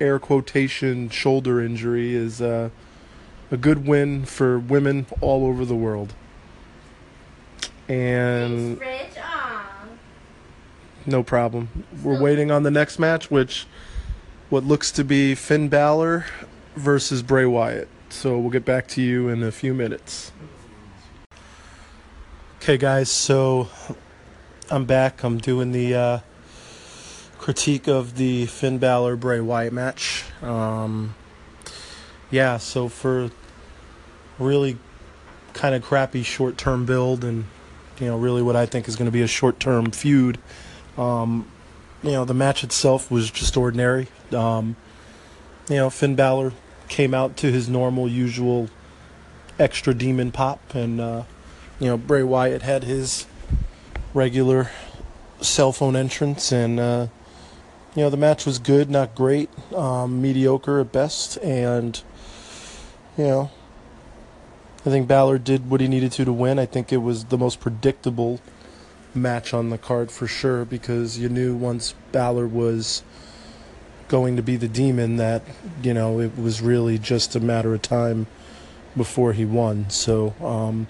air 0.00 0.18
quotation 0.18 1.08
shoulder 1.08 1.60
injury 1.60 2.14
is 2.14 2.40
uh, 2.40 2.70
a 3.50 3.56
good 3.56 3.86
win 3.86 4.24
for 4.24 4.58
women 4.58 5.06
all 5.20 5.46
over 5.46 5.64
the 5.64 5.74
world. 5.74 6.14
And 7.88 8.78
Thanks. 8.78 9.16
No 11.10 11.22
problem. 11.22 11.84
We're 12.02 12.20
waiting 12.20 12.50
on 12.50 12.62
the 12.62 12.70
next 12.70 12.98
match, 12.98 13.30
which 13.30 13.66
what 14.48 14.64
looks 14.64 14.90
to 14.92 15.04
be 15.04 15.34
Finn 15.34 15.68
Balor 15.68 16.24
versus 16.76 17.22
Bray 17.22 17.44
Wyatt. 17.44 17.88
So 18.08 18.38
we'll 18.38 18.50
get 18.50 18.64
back 18.64 18.88
to 18.88 19.02
you 19.02 19.28
in 19.28 19.42
a 19.42 19.52
few 19.52 19.74
minutes. 19.74 20.32
Okay, 22.56 22.76
guys. 22.76 23.10
So 23.10 23.68
I'm 24.70 24.84
back. 24.84 25.22
I'm 25.22 25.38
doing 25.38 25.72
the 25.72 25.94
uh, 25.94 26.18
critique 27.38 27.88
of 27.88 28.16
the 28.16 28.46
Finn 28.46 28.78
Balor 28.78 29.16
Bray 29.16 29.40
Wyatt 29.40 29.72
match. 29.72 30.24
Um, 30.42 31.14
yeah. 32.30 32.56
So 32.58 32.88
for 32.88 33.30
really 34.38 34.78
kind 35.52 35.74
of 35.74 35.82
crappy 35.82 36.22
short 36.22 36.56
term 36.56 36.86
build 36.86 37.24
and 37.24 37.44
you 37.98 38.06
know 38.06 38.16
really 38.16 38.42
what 38.42 38.56
I 38.56 38.66
think 38.66 38.88
is 38.88 38.96
going 38.96 39.06
to 39.06 39.12
be 39.12 39.22
a 39.22 39.28
short 39.28 39.60
term 39.60 39.90
feud. 39.90 40.38
Um, 40.98 41.50
you 42.02 42.12
know 42.12 42.24
the 42.24 42.34
match 42.34 42.64
itself 42.64 43.10
was 43.10 43.30
just 43.30 43.56
ordinary. 43.56 44.08
Um, 44.32 44.76
you 45.68 45.76
know 45.76 45.90
Finn 45.90 46.14
Balor 46.14 46.52
came 46.88 47.14
out 47.14 47.36
to 47.38 47.52
his 47.52 47.68
normal, 47.68 48.08
usual 48.08 48.68
extra 49.58 49.94
demon 49.94 50.32
pop, 50.32 50.74
and 50.74 51.00
uh, 51.00 51.24
you 51.78 51.86
know 51.86 51.96
Bray 51.96 52.22
Wyatt 52.22 52.62
had 52.62 52.84
his 52.84 53.26
regular 54.14 54.70
cell 55.40 55.72
phone 55.72 55.96
entrance, 55.96 56.52
and 56.52 56.80
uh, 56.80 57.06
you 57.94 58.02
know 58.02 58.10
the 58.10 58.16
match 58.16 58.46
was 58.46 58.58
good, 58.58 58.90
not 58.90 59.14
great, 59.14 59.50
um, 59.74 60.20
mediocre 60.20 60.80
at 60.80 60.92
best, 60.92 61.36
and 61.38 62.02
you 63.16 63.24
know 63.24 63.50
I 64.86 64.90
think 64.90 65.06
Balor 65.06 65.38
did 65.38 65.68
what 65.68 65.80
he 65.80 65.88
needed 65.88 66.12
to 66.12 66.24
to 66.24 66.32
win. 66.32 66.58
I 66.58 66.66
think 66.66 66.92
it 66.92 66.98
was 66.98 67.26
the 67.26 67.36
most 67.36 67.60
predictable 67.60 68.40
match 69.14 69.52
on 69.52 69.70
the 69.70 69.78
card 69.78 70.10
for 70.10 70.26
sure 70.26 70.64
because 70.64 71.18
you 71.18 71.28
knew 71.28 71.54
once 71.54 71.94
Balor 72.12 72.46
was 72.46 73.02
going 74.08 74.36
to 74.36 74.42
be 74.42 74.56
the 74.56 74.68
demon 74.68 75.16
that, 75.16 75.42
you 75.82 75.94
know, 75.94 76.20
it 76.20 76.36
was 76.36 76.60
really 76.60 76.98
just 76.98 77.36
a 77.36 77.40
matter 77.40 77.74
of 77.74 77.82
time 77.82 78.26
before 78.96 79.32
he 79.32 79.44
won. 79.44 79.88
So, 79.88 80.34
um, 80.42 80.88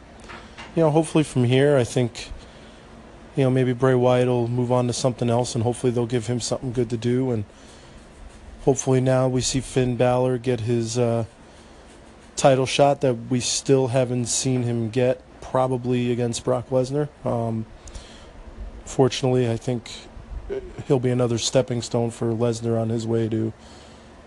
you 0.75 0.83
know, 0.83 0.91
hopefully 0.91 1.25
from 1.25 1.45
here, 1.45 1.77
I 1.77 1.85
think 1.85 2.31
you 3.37 3.45
know, 3.45 3.51
maybe 3.51 3.73
Bray 3.73 3.95
Wyatt 3.95 4.29
will 4.29 4.49
move 4.49 4.73
on 4.73 4.87
to 4.89 4.93
something 4.93 5.31
else, 5.31 5.55
and 5.55 5.63
hopefully 5.65 5.93
they'll 5.93 6.07
give 6.07 6.27
him 6.27 6.41
something 6.41 6.73
good 6.73 6.91
to 6.91 6.97
do. 6.97 7.31
And 7.31 7.45
hopefully 8.65 9.01
now 9.01 9.29
we 9.29 9.41
see 9.41 9.61
Finn 9.61 9.97
Balor 9.97 10.39
get 10.39 10.61
his 10.61 10.99
uh, 10.99 11.25
title 12.37 12.67
shot 12.67 13.01
that 13.03 13.15
we 13.31 13.41
still 13.41 13.89
haven't 13.89 14.27
seen 14.27 14.65
him 14.65 14.91
get, 14.91 15.23
probably 15.41 16.11
against 16.11 16.45
Brock 16.45 16.69
Lesnar. 16.71 17.09
Um, 17.25 17.67
fortunately, 18.91 19.51
I 19.51 19.57
think 19.57 19.91
he'll 20.87 20.99
be 20.99 21.11
another 21.11 21.39
stepping 21.39 21.81
stone 21.81 22.11
for 22.11 22.33
Lesnar 22.33 22.81
on 22.81 22.89
his 22.89 23.07
way 23.07 23.29
to 23.29 23.53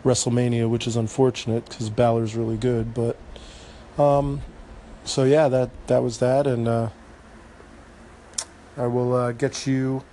WrestleMania, 0.03 0.70
which 0.70 0.88
is 0.88 0.96
unfortunate 0.96 1.67
because 1.67 1.89
Balor's 1.89 2.36
really 2.36 2.58
good. 2.58 2.93
But 2.93 3.17
um, 4.01 4.41
so 5.03 5.24
yeah, 5.24 5.50
that 5.50 5.70
that 5.88 6.01
was 6.01 6.20
that, 6.20 6.48
and 6.48 6.67
uh, 6.67 6.89
I 8.77 8.88
will 8.88 9.13
uh, 9.13 9.32
get 9.34 9.67
you 9.67 10.03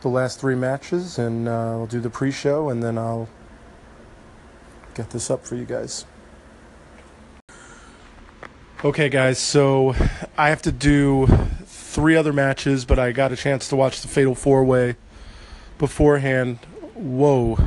the 0.00 0.08
last 0.08 0.40
three 0.40 0.56
matches, 0.56 1.18
and 1.18 1.48
uh, 1.48 1.78
I'll 1.78 1.86
do 1.86 2.00
the 2.00 2.10
pre-show, 2.10 2.68
and 2.68 2.82
then 2.82 2.98
I'll 2.98 3.28
get 4.94 5.10
this 5.10 5.30
up 5.30 5.46
for 5.46 5.54
you 5.54 5.64
guys. 5.64 6.04
Okay, 8.84 9.08
guys, 9.08 9.38
so 9.38 9.94
I 10.36 10.48
have 10.48 10.62
to 10.62 10.72
do 10.72 11.28
three 11.92 12.16
other 12.16 12.32
matches, 12.32 12.86
but 12.86 12.98
I 12.98 13.12
got 13.12 13.32
a 13.32 13.36
chance 13.36 13.68
to 13.68 13.76
watch 13.76 14.00
the 14.00 14.08
Fatal 14.08 14.34
Four 14.34 14.64
Way 14.64 14.96
beforehand. 15.76 16.58
Whoa, 16.94 17.58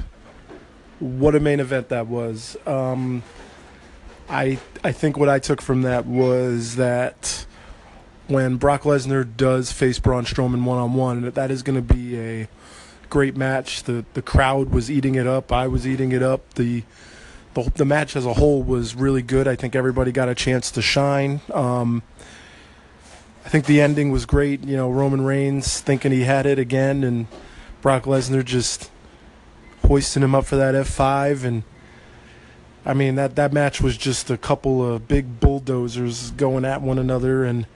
what 1.00 1.36
a 1.36 1.40
main 1.40 1.60
event 1.60 1.90
that 1.90 2.08
was! 2.08 2.58
Um, 2.66 3.22
I 4.28 4.58
I 4.84 4.92
think 4.92 5.18
what 5.18 5.30
I 5.30 5.38
took 5.40 5.62
from 5.62 5.84
that 5.84 6.08
was 6.08 6.76
that 6.76 7.46
when 8.28 8.58
Brock 8.58 8.82
Lesnar 8.82 9.26
does 9.38 9.72
face 9.72 10.00
Braun 10.00 10.26
Strowman 10.26 10.64
one 10.64 10.80
on 10.80 10.96
one, 10.96 11.30
that 11.30 11.52
is 11.52 11.62
going 11.62 11.76
to 11.76 11.94
be 11.94 12.20
a 12.20 12.48
great 13.10 13.38
match. 13.38 13.84
The 13.84 14.06
the 14.16 14.24
crowd 14.24 14.72
was 14.72 14.90
eating 14.90 15.14
it 15.14 15.28
up. 15.28 15.52
I 15.52 15.68
was 15.68 15.86
eating 15.86 16.12
it 16.12 16.24
up. 16.24 16.56
The 16.56 16.84
the, 17.54 17.72
the 17.76 17.86
match 17.86 18.16
as 18.16 18.26
a 18.26 18.34
whole 18.34 18.64
was 18.64 18.96
really 18.96 19.22
good. 19.22 19.48
I 19.48 19.56
think 19.56 19.76
everybody 19.76 20.12
got 20.12 20.30
a 20.30 20.36
chance 20.36 20.72
to 20.72 20.82
shine. 20.82 21.42
Um, 21.54 22.02
I 23.46 23.50
think 23.50 23.66
the 23.66 23.80
ending 23.80 24.12
was 24.12 24.26
great. 24.26 24.64
You 24.64 24.76
know, 24.76 24.90
Roman 24.90 25.24
Reigns 25.24 25.80
thinking 25.80 26.12
he 26.12 26.24
had 26.24 26.48
it 26.48 26.58
again, 26.58 27.04
and 27.04 27.28
Brock 27.82 28.06
Lesnar 28.06 28.44
just 28.44 28.90
hoisting 29.86 30.24
him 30.24 30.34
up 30.34 30.46
for 30.46 30.56
that 30.56 30.74
F5. 30.74 31.44
And 31.44 31.64
I 32.86 32.96
mean, 32.96 33.14
that, 33.16 33.36
that 33.36 33.54
match 33.54 33.82
was 33.82 33.98
just 33.98 34.32
a 34.32 34.38
couple 34.38 34.84
of 34.84 35.08
big 35.08 35.40
bulldozers 35.40 36.32
going 36.32 36.66
at 36.66 36.82
one 36.82 36.98
another 36.98 37.46
and 37.46 37.68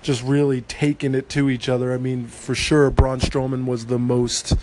just 0.00 0.22
really 0.22 0.62
taking 0.62 1.14
it 1.14 1.28
to 1.28 1.50
each 1.50 1.68
other. 1.68 1.92
I 1.92 1.98
mean, 1.98 2.26
for 2.26 2.54
sure, 2.54 2.90
Braun 2.90 3.20
Strowman 3.20 3.66
was 3.66 3.86
the 3.86 3.98
most 3.98 4.54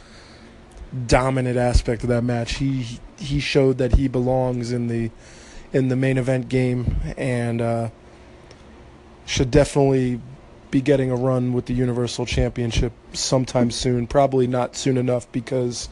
dominant 1.06 1.58
aspect 1.58 2.02
of 2.02 2.10
that 2.10 2.24
match. 2.24 2.56
He 2.56 3.00
he 3.18 3.40
showed 3.40 3.78
that 3.78 3.96
he 3.96 4.08
belongs 4.08 4.72
in 4.72 4.88
the 4.88 5.12
in 5.72 5.90
the 5.90 5.96
main 5.96 6.18
event 6.18 6.50
game 6.50 6.96
and 7.16 7.62
uh, 7.62 7.90
should 9.28 9.52
definitely 9.52 10.20
be 10.72 10.82
getting 10.82 11.10
a 11.10 11.16
run 11.16 11.54
with 11.54 11.66
the 11.66 11.74
Universal 11.74 12.26
Championship 12.26 12.94
sometime 13.14 13.72
soon. 13.72 14.08
Probably 14.08 14.48
not 14.48 14.76
soon 14.76 14.98
enough 14.98 15.32
because 15.32 15.90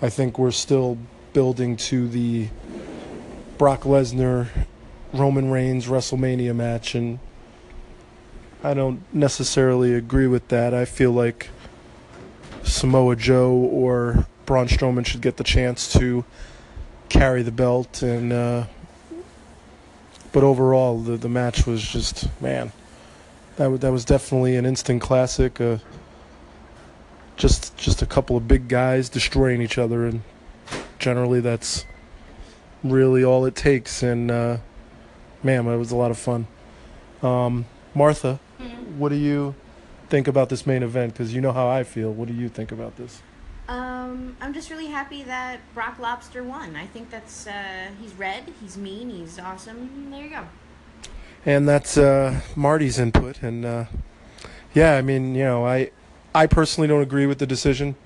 I 0.00 0.08
think 0.08 0.38
we're 0.38 0.52
still 0.52 0.98
building 1.32 1.76
to 1.76 2.08
the 2.08 2.48
Brock 3.58 3.82
Lesnar 3.82 4.48
Roman 5.12 5.50
Reigns 5.50 5.86
WrestleMania 5.86 6.54
match 6.54 6.94
and 6.94 7.18
I 8.62 8.74
don't 8.74 9.02
necessarily 9.12 9.94
agree 9.94 10.28
with 10.28 10.48
that. 10.48 10.72
I 10.72 10.84
feel 10.84 11.10
like 11.10 11.48
Samoa 12.62 13.16
Joe 13.16 13.52
or 13.52 14.26
Braun 14.46 14.68
Strowman 14.68 15.04
should 15.04 15.20
get 15.20 15.36
the 15.36 15.44
chance 15.44 15.92
to 15.94 16.24
carry 17.08 17.42
the 17.42 17.52
belt 17.52 18.02
and 18.02 18.32
uh, 18.32 18.64
but 20.32 20.42
overall 20.42 20.98
the 20.98 21.16
the 21.16 21.28
match 21.28 21.66
was 21.66 21.82
just 21.82 22.28
man 22.40 22.72
that 23.56 23.66
was, 23.68 23.80
that 23.80 23.92
was 23.92 24.04
definitely 24.04 24.56
an 24.56 24.66
instant 24.66 25.00
classic 25.00 25.60
uh, 25.60 25.78
just 27.36 27.76
just 27.76 28.02
a 28.02 28.06
couple 28.06 28.36
of 28.36 28.46
big 28.46 28.68
guys 28.68 29.08
destroying 29.08 29.60
each 29.60 29.78
other 29.78 30.06
and 30.06 30.22
generally 30.98 31.40
that's 31.40 31.84
really 32.84 33.24
all 33.24 33.44
it 33.44 33.54
takes 33.54 34.02
and 34.02 34.30
uh, 34.30 34.56
man 35.42 35.66
it 35.66 35.76
was 35.76 35.90
a 35.90 35.96
lot 35.96 36.10
of 36.10 36.18
fun 36.18 36.46
um, 37.22 37.64
Martha 37.94 38.38
mm-hmm. 38.60 38.98
what 38.98 39.08
do 39.10 39.16
you 39.16 39.54
think 40.12 40.28
about 40.28 40.50
this 40.50 40.66
main 40.66 40.82
event? 40.82 41.14
Because 41.14 41.34
you 41.34 41.40
know 41.40 41.52
how 41.52 41.66
I 41.68 41.84
feel. 41.84 42.12
What 42.12 42.28
do 42.28 42.34
you 42.34 42.50
think 42.50 42.70
about 42.70 42.96
this? 42.96 43.22
Um, 43.66 44.36
I'm 44.42 44.52
just 44.52 44.68
really 44.68 44.88
happy 44.88 45.22
that 45.22 45.60
Brock 45.72 45.98
Lobster 45.98 46.44
won. 46.44 46.76
I 46.76 46.86
think 46.86 47.08
that's 47.10 47.46
uh, 47.46 47.88
he's 47.98 48.12
red, 48.12 48.44
he's 48.60 48.76
mean, 48.76 49.08
he's 49.08 49.38
awesome. 49.38 50.10
There 50.10 50.22
you 50.22 50.28
go. 50.28 50.44
And 51.44 51.68
that's 51.68 51.98
uh, 51.98 52.40
Marty's 52.54 52.98
input, 53.00 53.42
and 53.42 53.64
uh, 53.64 53.84
yeah, 54.74 54.96
I 54.96 55.02
mean, 55.02 55.34
you 55.34 55.42
know, 55.42 55.66
I 55.66 55.90
I 56.34 56.46
personally 56.46 56.86
don't 56.86 57.02
agree 57.02 57.26
with 57.26 57.38
the 57.38 57.46
decision. 57.46 57.96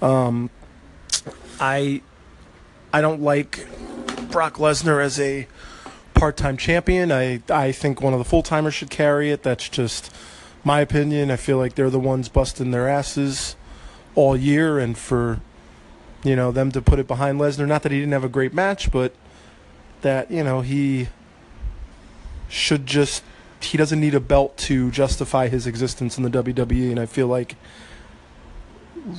Um, 0.00 0.48
I 1.60 2.00
I 2.92 3.02
don't 3.02 3.20
like 3.20 3.66
Brock 4.30 4.54
Lesnar 4.54 5.04
as 5.04 5.20
a 5.20 5.46
part-time 6.14 6.56
champion. 6.56 7.12
I 7.12 7.42
I 7.50 7.70
think 7.72 8.00
one 8.00 8.14
of 8.14 8.18
the 8.18 8.24
full-timers 8.24 8.74
should 8.74 8.90
carry 8.90 9.30
it. 9.30 9.42
That's 9.42 9.68
just 9.68 10.14
my 10.64 10.80
opinion, 10.80 11.30
I 11.30 11.36
feel 11.36 11.58
like 11.58 11.74
they're 11.74 11.90
the 11.90 12.00
ones 12.00 12.28
busting 12.28 12.70
their 12.70 12.88
asses 12.88 13.56
all 14.14 14.36
year, 14.36 14.78
and 14.78 14.96
for 14.96 15.40
you 16.22 16.36
know 16.36 16.50
them 16.50 16.72
to 16.72 16.82
put 16.82 16.98
it 16.98 17.06
behind 17.06 17.40
Lesnar. 17.40 17.66
Not 17.66 17.82
that 17.82 17.92
he 17.92 17.98
didn't 17.98 18.12
have 18.12 18.24
a 18.24 18.28
great 18.28 18.54
match, 18.54 18.90
but 18.90 19.14
that 20.00 20.30
you 20.30 20.42
know 20.42 20.60
he 20.60 21.08
should 22.50 22.84
just 22.84 23.22
he 23.60 23.78
doesn't 23.78 24.00
need 24.00 24.14
a 24.14 24.20
belt 24.20 24.56
to 24.56 24.90
justify 24.90 25.48
his 25.48 25.66
existence 25.66 26.18
in 26.18 26.24
the 26.24 26.30
WWE, 26.30 26.90
and 26.90 27.00
I 27.00 27.06
feel 27.06 27.26
like 27.26 27.56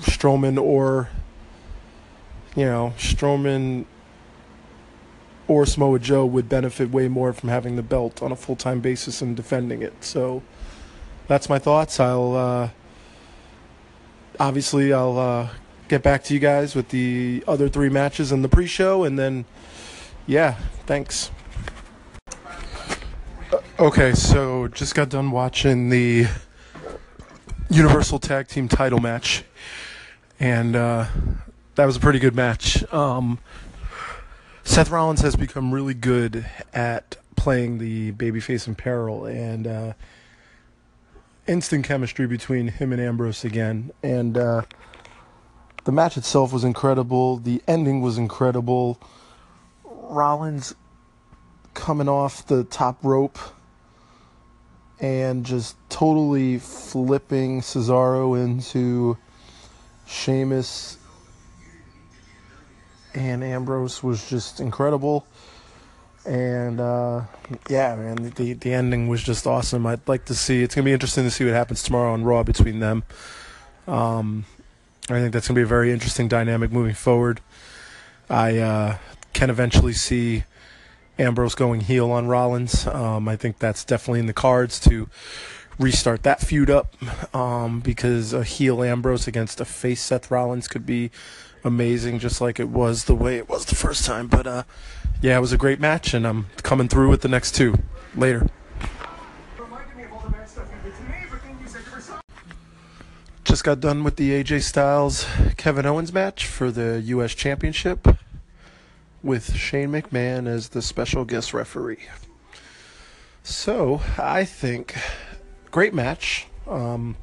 Strowman 0.02 0.62
or 0.62 1.10
you 2.56 2.66
know 2.66 2.94
Strowman 2.98 3.86
or 5.48 5.66
Samoa 5.66 6.00
Joe 6.00 6.26
would 6.26 6.48
benefit 6.48 6.92
way 6.92 7.08
more 7.08 7.34
from 7.34 7.50
having 7.50 7.76
the 7.76 7.84
belt 7.84 8.22
on 8.22 8.32
a 8.32 8.36
full 8.36 8.56
time 8.56 8.80
basis 8.80 9.22
and 9.22 9.36
defending 9.36 9.82
it. 9.82 10.04
So 10.04 10.44
that's 11.28 11.50
my 11.50 11.60
thoughts. 11.60 12.00
I'll 12.00 12.36
uh, 12.36 12.70
obviously 14.40 14.94
I'll 14.94 15.18
uh, 15.18 15.50
get 15.88 16.04
back 16.04 16.24
to 16.26 16.34
you 16.34 16.40
guys 16.40 16.76
with 16.76 16.90
the 16.90 17.44
other 17.48 17.70
three 17.70 17.90
matches 17.90 18.32
in 18.32 18.42
the 18.42 18.50
pre-show, 18.50 19.04
and 19.04 19.20
then 19.20 19.46
yeah, 20.26 20.56
thanks. 20.86 21.32
Okay, 23.82 24.14
so 24.14 24.68
just 24.68 24.94
got 24.94 25.10
done 25.10 25.32
watching 25.32 25.90
the 25.90 26.28
Universal 27.72 28.20
Tag 28.20 28.48
Team 28.48 28.68
Title 28.68 29.00
match, 29.00 29.44
and 30.40 30.76
uh, 30.76 31.08
that 31.74 31.86
was 31.86 31.96
a 31.96 32.00
pretty 32.00 32.20
good 32.20 32.36
match. 32.36 32.84
Um, 32.94 33.40
Seth 34.64 34.92
Rollins 34.92 35.22
has 35.22 35.36
become 35.36 35.74
really 35.74 35.96
good 35.96 36.46
at 36.76 37.18
playing 37.36 37.80
the 37.80 38.12
babyface 38.12 38.68
in 38.68 38.76
peril, 38.76 39.26
and 39.26 39.66
uh, 39.66 39.94
instant 41.48 41.84
chemistry 41.84 42.28
between 42.28 42.68
him 42.68 42.94
and 42.94 43.02
Ambrose 43.02 43.44
again. 43.44 43.90
And 44.04 44.38
uh, 44.38 44.62
the 45.86 45.92
match 45.92 46.18
itself 46.18 46.54
was 46.54 46.64
incredible. 46.64 47.38
The 47.38 47.64
ending 47.68 48.02
was 48.02 48.20
incredible. 48.20 49.02
Rollins 49.84 50.76
coming 51.74 52.08
off 52.08 52.46
the 52.46 52.64
top 52.64 53.04
rope 53.04 53.40
and 55.01 55.46
just 55.46 55.75
totally 55.89 56.60
flipping 56.60 57.62
Cesaro 57.62 58.41
into 58.41 59.17
Sheamus 60.08 60.98
and 63.13 63.43
Ambrose 63.43 64.01
was 64.01 64.29
just 64.29 64.62
incredible 64.62 65.25
and 66.25 66.79
uh, 66.79 67.22
yeah, 67.70 67.96
man, 67.96 68.31
the 68.36 68.53
the 68.53 68.74
ending 68.74 69.08
was 69.08 69.24
just 69.24 69.48
awesome. 69.48 69.86
I'd 69.86 70.08
like 70.08 70.25
to 70.25 70.36
see. 70.36 70.62
It's 70.62 70.75
gonna 70.75 70.86
be 70.86 70.93
interesting 70.93 71.24
to 71.24 71.31
see 71.31 71.46
what 71.46 71.53
happens 71.53 71.81
tomorrow 71.81 72.13
on 72.13 72.24
Raw 72.24 72.43
between 72.43 72.79
them. 72.79 73.03
Um, 73.88 74.46
I 75.10 75.20
think 75.20 75.34
that's 75.34 75.48
gonna 75.48 75.58
be 75.58 75.63
a 75.63 75.67
very 75.67 75.91
interesting 75.91 76.27
dynamic 76.27 76.72
moving 76.72 76.93
forward. 76.93 77.41
I 78.29 78.60
uh, 78.60 78.98
can 79.34 79.50
eventually 79.50 79.93
see 79.93 80.43
Ambrose 81.22 81.56
going 81.56 81.82
heel 81.82 82.12
on 82.12 82.28
Rollins. 82.28 82.88
Um, 82.88 83.28
I 83.28 83.36
think 83.36 83.60
that's 83.60 83.86
definitely 83.86 84.20
in 84.20 84.25
the 84.25 84.34
cards 84.34 84.80
to 84.82 85.08
restart 85.80 86.24
that 86.24 86.42
feud 86.42 86.70
up 86.70 86.96
um, 87.36 87.80
because 87.80 88.34
a 88.34 88.44
heel 88.44 88.84
Ambrose 88.84 89.28
against 89.28 89.62
a 89.62 89.66
face 89.66 90.01
Seth 90.01 90.32
Rollins 90.32 90.68
could 90.68 90.86
be 90.86 91.12
amazing, 91.63 92.20
just 92.20 92.42
like 92.42 92.60
it 92.60 92.70
was 92.70 93.06
the 93.06 93.16
way 93.16 93.38
it 93.38 93.48
was 93.48 93.66
the 93.66 93.75
first 93.75 94.06
time. 94.06 94.28
But 94.28 94.48
uh, 94.48 94.63
yeah, 95.22 95.38
it 95.38 95.42
was 95.42 95.54
a 95.54 95.58
great 95.58 95.80
match, 95.80 96.13
and 96.13 96.25
I'm 96.25 96.48
coming 96.63 96.88
through 96.88 97.10
with 97.10 97.22
the 97.22 97.30
next 97.30 97.56
two 97.56 97.75
later. 98.16 98.48
Just 103.44 103.63
got 103.63 103.80
done 103.80 104.04
with 104.04 104.16
the 104.16 104.32
AJ 104.32 104.62
Styles 104.62 105.25
Kevin 105.58 105.86
Owens 105.86 106.13
match 106.13 106.46
for 106.46 106.72
the 106.72 107.01
U.S. 107.06 107.36
Championship 107.36 108.08
with 109.24 109.56
Shane 109.56 109.90
McMahon 109.90 110.48
as 110.48 110.70
the 110.70 110.82
special 110.82 111.25
guest 111.25 111.54
referee. 111.54 112.08
So, 113.44 114.01
I 114.18 114.46
think 114.46 114.96
great 115.72 115.94
match. 115.94 116.48
Um, 116.68 117.16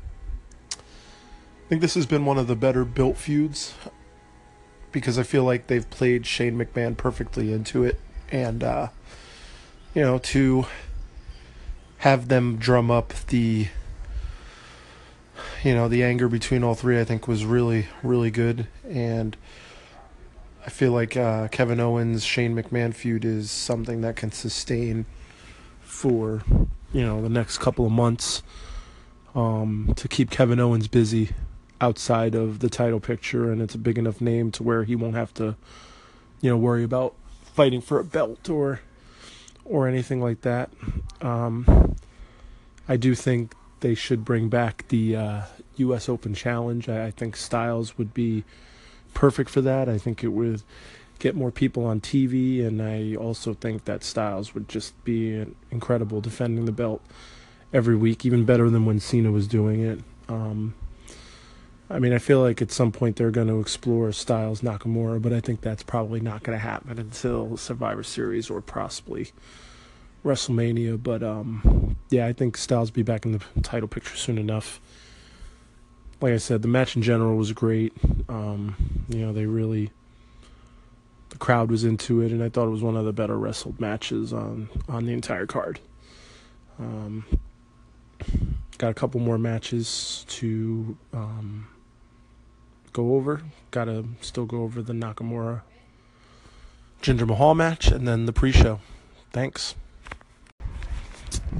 I 0.73 1.69
think 1.69 1.81
this 1.81 1.95
has 1.95 2.07
been 2.07 2.25
one 2.25 2.39
of 2.39 2.47
the 2.47 2.57
better 2.57 2.85
built 2.85 3.17
feuds 3.17 3.75
because 4.91 5.19
I 5.19 5.23
feel 5.23 5.45
like 5.45 5.67
they've 5.67 5.89
played 5.89 6.27
Shane 6.27 6.57
McMahon 6.57 6.97
perfectly 6.97 7.53
into 7.53 7.85
it. 7.85 8.01
And, 8.31 8.65
uh, 8.65 8.89
you 9.95 10.03
know, 10.03 10.19
to 10.19 10.67
have 11.99 12.29
them 12.29 12.57
drum 12.57 12.91
up 12.91 13.13
the 13.29 13.69
you 15.65 15.75
know 15.75 15.89
the 15.89 16.03
anger 16.05 16.29
between 16.29 16.63
all 16.63 16.75
three 16.75 17.01
i 17.01 17.05
think 17.05 17.27
was 17.27 17.45
really 17.45 17.87
really 18.03 18.31
good 18.31 18.67
and 18.89 19.37
i 20.69 20.71
feel 20.71 20.93
like 20.93 21.17
uh, 21.17 21.49
kevin 21.49 21.81
owens 21.81 22.25
shane 22.25 22.55
mcmahon 22.55 22.95
feud 22.95 23.25
is 23.25 23.51
something 23.51 24.03
that 24.03 24.15
can 24.17 24.31
sustain 24.31 25.07
for 25.81 26.43
you 26.93 27.03
know 27.03 27.23
the 27.23 27.29
next 27.29 27.59
couple 27.59 27.87
of 27.87 27.93
months 27.93 28.43
um, 29.35 29.93
to 29.97 30.07
keep 30.07 30.31
kevin 30.31 30.61
owens 30.61 30.89
busy 30.89 31.31
outside 31.81 32.35
of 32.35 32.59
the 32.59 32.69
title 32.69 33.01
picture 33.01 33.51
and 33.51 33.63
it's 33.63 33.75
a 33.75 33.79
big 33.79 33.99
enough 33.99 34.21
name 34.21 34.51
to 34.51 34.63
where 34.63 34.85
he 34.85 34.95
won't 34.95 35.15
have 35.15 35.33
to 35.33 35.57
you 36.41 36.51
know 36.51 36.57
worry 36.57 36.85
about 36.85 37.15
fighting 37.59 37.81
for 37.81 37.99
a 37.99 38.05
belt 38.05 38.49
or 38.49 38.81
or 39.69 39.87
anything 39.87 40.21
like 40.21 40.41
that. 40.43 40.71
Um, 41.21 41.97
I 42.89 42.97
do 42.97 43.15
think 43.15 43.55
they 43.81 43.95
should 43.95 44.25
bring 44.25 44.49
back 44.49 44.87
the 44.89 45.17
uh, 45.17 45.43
U.S. 45.77 46.09
Open 46.09 46.35
Challenge. 46.35 46.89
I, 46.89 47.07
I, 47.07 47.11
think 47.11 47.37
Styles 47.37 47.99
would 47.99 48.15
be 48.15 48.45
perfect 49.15 49.51
for 49.51 49.61
that. 49.61 49.89
I 49.89 49.99
think 49.99 50.23
it 50.23 50.29
would 50.29 50.63
get 51.19 51.35
more 51.35 51.51
people 51.51 51.85
on 51.85 52.01
TV, 52.01 52.65
and 52.65 52.81
I 52.81 53.15
also 53.17 53.55
think 53.55 53.85
that 53.85 54.05
Styles 54.05 54.55
would 54.55 54.69
just 54.69 55.03
be 55.05 55.45
incredible 55.71 56.21
defending 56.21 56.65
the 56.65 56.73
belt 56.73 57.03
every 57.73 57.97
week, 57.97 58.25
even 58.25 58.45
better 58.45 58.71
than 58.71 58.87
when 58.87 59.01
Cena 59.01 59.31
was 59.31 59.47
doing 59.47 59.81
it. 59.81 60.01
Um, 60.29 60.75
I 61.91 61.99
mean, 61.99 62.13
I 62.13 62.19
feel 62.19 62.41
like 62.41 62.61
at 62.61 62.71
some 62.71 62.93
point 62.93 63.17
they're 63.17 63.31
going 63.31 63.49
to 63.49 63.61
explore 63.61 64.13
Styles 64.13 64.61
Nakamura, 64.61 65.21
but 65.21 65.33
I 65.33 65.41
think 65.41 65.63
that's 65.63 65.83
probably 65.83 66.21
not 66.21 66.43
going 66.43 66.57
to 66.57 66.63
happen 66.63 66.99
until 66.99 67.57
Survivor 67.57 68.03
Series 68.03 68.51
or 68.51 68.61
possibly 68.61 69.33
WrestleMania. 70.25 71.03
But 71.03 71.23
um, 71.23 71.97
yeah, 72.11 72.27
I 72.27 72.35
think 72.35 72.57
Styles 72.59 72.91
will 72.91 72.97
be 72.97 73.03
back 73.03 73.25
in 73.25 73.33
the 73.33 73.43
title 73.63 73.89
picture 73.89 74.17
soon 74.17 74.37
enough. 74.37 74.81
Like 76.21 76.33
I 76.33 76.39
said, 76.39 76.63
the 76.63 76.69
match 76.69 76.97
in 76.97 77.03
general 77.03 77.37
was 77.37 77.53
great. 77.53 77.93
Um, 78.29 78.75
you 79.09 79.25
know, 79.25 79.33
they 79.33 79.47
really 79.47 79.91
the 81.31 81.39
crowd 81.39 81.71
was 81.71 81.85
into 81.85 82.21
it, 82.21 82.33
and 82.33 82.43
I 82.43 82.49
thought 82.49 82.67
it 82.67 82.71
was 82.71 82.83
one 82.83 82.97
of 82.97 83.05
the 83.05 83.13
better 83.13 83.39
wrestled 83.39 83.81
matches 83.81 84.33
on 84.33 84.69
on 84.89 85.07
the 85.07 85.13
entire 85.13 85.47
card. 85.47 85.81
Um, 86.79 87.25
got 88.79 88.91
a 88.91 88.95
couple 88.95 89.21
more 89.21 89.39
matches 89.39 90.25
to 90.29 90.97
um, 91.13 91.69
go 92.93 93.15
over. 93.15 93.43
Got 93.71 93.85
to 93.85 94.07
still 94.21 94.47
go 94.47 94.63
over 94.63 94.83
the 94.83 94.93
Nakamura 94.93 95.63
Jinder 97.03 97.27
Mahal 97.27 97.55
match 97.55 97.89
and 97.89 98.07
then 98.07 98.27
the 98.27 98.33
pre 98.33 98.53
show. 98.53 98.81
Thanks. 99.33 99.75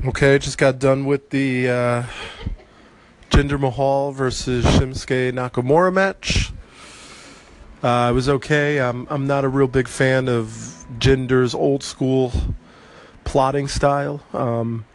Okay, 0.05 0.39
just 0.39 0.59
got 0.59 0.79
done 0.79 1.05
with 1.05 1.31
the 1.31 1.69
uh, 1.69 2.03
Jinder 3.39 3.61
Mahal 3.61 4.11
versus 4.11 4.65
Shinsuke 4.65 5.31
Nakamura 5.31 5.93
match. 5.93 6.51
Uh, 7.85 8.09
it 8.11 8.13
was 8.13 8.29
okay. 8.29 8.81
I'm 8.81 9.07
I'm 9.09 9.29
not 9.29 9.45
a 9.45 9.49
real 9.49 9.69
big 9.69 9.87
fan 9.87 10.29
of 10.29 10.49
Jinder's 10.99 11.55
old 11.55 11.85
school 11.85 12.33
plotting 13.23 13.69
style. 13.69 14.23
Um, 14.33 14.87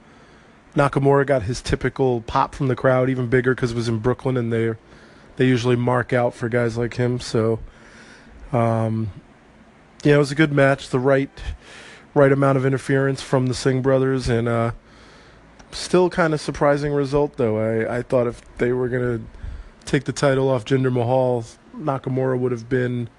Nakamura 0.76 1.26
got 1.26 1.44
his 1.44 1.62
typical 1.62 2.20
pop 2.20 2.54
from 2.54 2.68
the 2.68 2.76
crowd, 2.76 3.10
even 3.10 3.28
bigger 3.28 3.56
because 3.56 3.72
it 3.72 3.76
was 3.76 3.88
in 3.88 4.00
Brooklyn 4.00 4.36
and 4.36 4.52
they're 4.52 4.78
they 5.38 5.46
usually 5.46 5.78
mark 5.78 6.12
out 6.12 6.34
for 6.34 6.50
guys 6.50 6.78
like 6.78 6.96
him. 6.96 7.22
So, 7.22 7.60
um, 8.52 9.10
yeah, 10.04 10.16
it 10.16 10.20
was 10.20 10.34
a 10.34 10.36
good 10.36 10.52
match. 10.52 10.90
The 10.90 11.00
right, 11.00 11.30
right 12.14 12.32
amount 12.34 12.58
of 12.58 12.66
interference 12.66 13.22
from 13.22 13.46
the 13.46 13.54
Singh 13.54 13.82
brothers, 13.82 14.28
and 14.28 14.50
uh, 14.50 14.72
still 15.74 16.10
kind 16.10 16.34
of 16.34 16.42
surprising 16.42 16.94
result 16.94 17.38
though. 17.38 17.58
I 17.60 17.98
I 17.98 18.02
thought 18.02 18.28
if 18.28 18.42
they 18.58 18.72
were 18.72 18.90
gonna 18.90 19.22
take 19.86 20.06
the 20.06 20.14
title 20.14 20.50
off 20.50 20.66
Jinder 20.66 20.92
Mahal, 20.92 21.46
Nakamura 21.76 22.40
would 22.40 22.52
have 22.52 22.70
been 22.70 23.10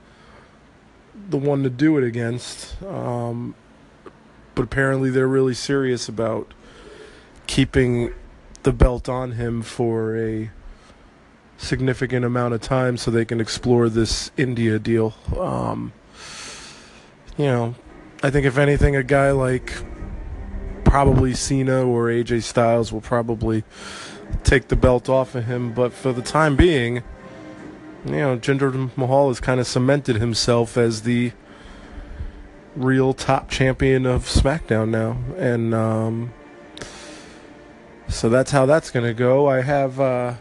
the 1.28 1.36
one 1.36 1.62
to 1.62 1.70
do 1.70 1.96
it 1.98 2.04
against. 2.04 2.82
Um, 2.82 3.54
but 4.54 4.62
apparently 4.62 5.10
they're 5.10 5.28
really 5.28 5.54
serious 5.54 6.08
about 6.08 6.52
keeping 7.46 8.12
the 8.62 8.72
belt 8.72 9.08
on 9.08 9.32
him 9.32 9.62
for 9.62 10.16
a 10.16 10.50
significant 11.56 12.24
amount 12.24 12.54
of 12.54 12.60
time 12.60 12.96
so 12.96 13.10
they 13.10 13.24
can 13.24 13.40
explore 13.40 13.88
this 13.88 14.30
India 14.36 14.78
deal. 14.78 15.14
Um, 15.38 15.92
you 17.36 17.46
know, 17.46 17.74
I 18.22 18.30
think 18.30 18.46
if 18.46 18.58
anything, 18.58 18.96
a 18.96 19.02
guy 19.02 19.32
like 19.32 19.72
probably 20.94 21.34
Cena 21.34 21.84
or 21.84 22.04
AJ 22.04 22.44
Styles 22.44 22.92
will 22.92 23.00
probably 23.00 23.64
take 24.44 24.68
the 24.68 24.76
belt 24.76 25.08
off 25.08 25.34
of 25.34 25.44
him. 25.44 25.72
But 25.72 25.92
for 25.92 26.12
the 26.12 26.22
time 26.22 26.54
being, 26.54 27.02
you 28.04 28.12
know, 28.12 28.38
Jinder 28.38 28.96
Mahal 28.96 29.26
has 29.26 29.40
kind 29.40 29.58
of 29.58 29.66
cemented 29.66 30.18
himself 30.18 30.76
as 30.76 31.02
the 31.02 31.32
real 32.76 33.12
top 33.12 33.50
champion 33.50 34.06
of 34.06 34.26
SmackDown 34.26 34.90
now, 34.90 35.16
and 35.36 35.74
um, 35.74 36.32
so 38.06 38.28
that's 38.28 38.52
how 38.52 38.64
that's 38.64 38.92
going 38.92 39.04
to 39.04 39.14
go. 39.14 39.48
I 39.48 39.62
have. 39.62 39.98
Uh, 39.98 40.34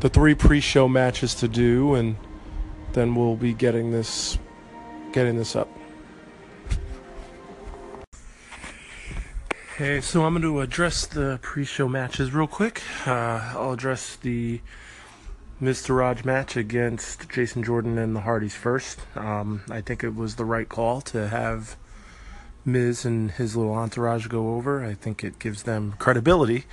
the 0.00 0.08
three 0.08 0.34
pre-show 0.34 0.88
matches 0.88 1.34
to 1.34 1.46
do, 1.46 1.92
and 1.92 2.16
then 2.94 3.14
we'll 3.14 3.36
be 3.36 3.52
getting 3.52 3.90
this 3.90 4.38
getting 5.12 5.36
this 5.36 5.54
up. 5.54 5.68
Okay, 9.80 10.02
so 10.02 10.26
I'm 10.26 10.34
going 10.34 10.42
to 10.42 10.60
address 10.60 11.06
the 11.06 11.38
pre-show 11.40 11.88
matches 11.88 12.34
real 12.34 12.46
quick. 12.46 12.82
Uh, 13.06 13.54
I'll 13.54 13.72
address 13.72 14.14
the 14.16 14.60
Miztourage 15.58 16.22
match 16.22 16.54
against 16.54 17.30
Jason 17.30 17.62
Jordan 17.62 17.96
and 17.96 18.14
the 18.14 18.20
Hardys 18.20 18.54
first. 18.54 19.00
Um, 19.16 19.62
I 19.70 19.80
think 19.80 20.04
it 20.04 20.14
was 20.14 20.36
the 20.36 20.44
right 20.44 20.68
call 20.68 21.00
to 21.00 21.28
have 21.28 21.78
Miz 22.62 23.06
and 23.06 23.30
his 23.30 23.56
little 23.56 23.72
entourage 23.72 24.26
go 24.26 24.56
over. 24.56 24.84
I 24.84 24.92
think 24.92 25.24
it 25.24 25.38
gives 25.38 25.62
them 25.62 25.94
credibility. 25.98 26.66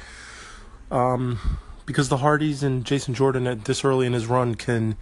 Um, 0.91 1.60
because 1.86 2.10
the 2.10 2.17
Hardys 2.17 2.62
and 2.62 2.84
Jason 2.84 3.13
Jordan 3.13 3.48
at 3.48 3.63
this 3.63 3.86
early 3.86 4.06
in 4.06 4.12
his 4.12 4.26
run 4.26 4.56
can, 4.56 4.98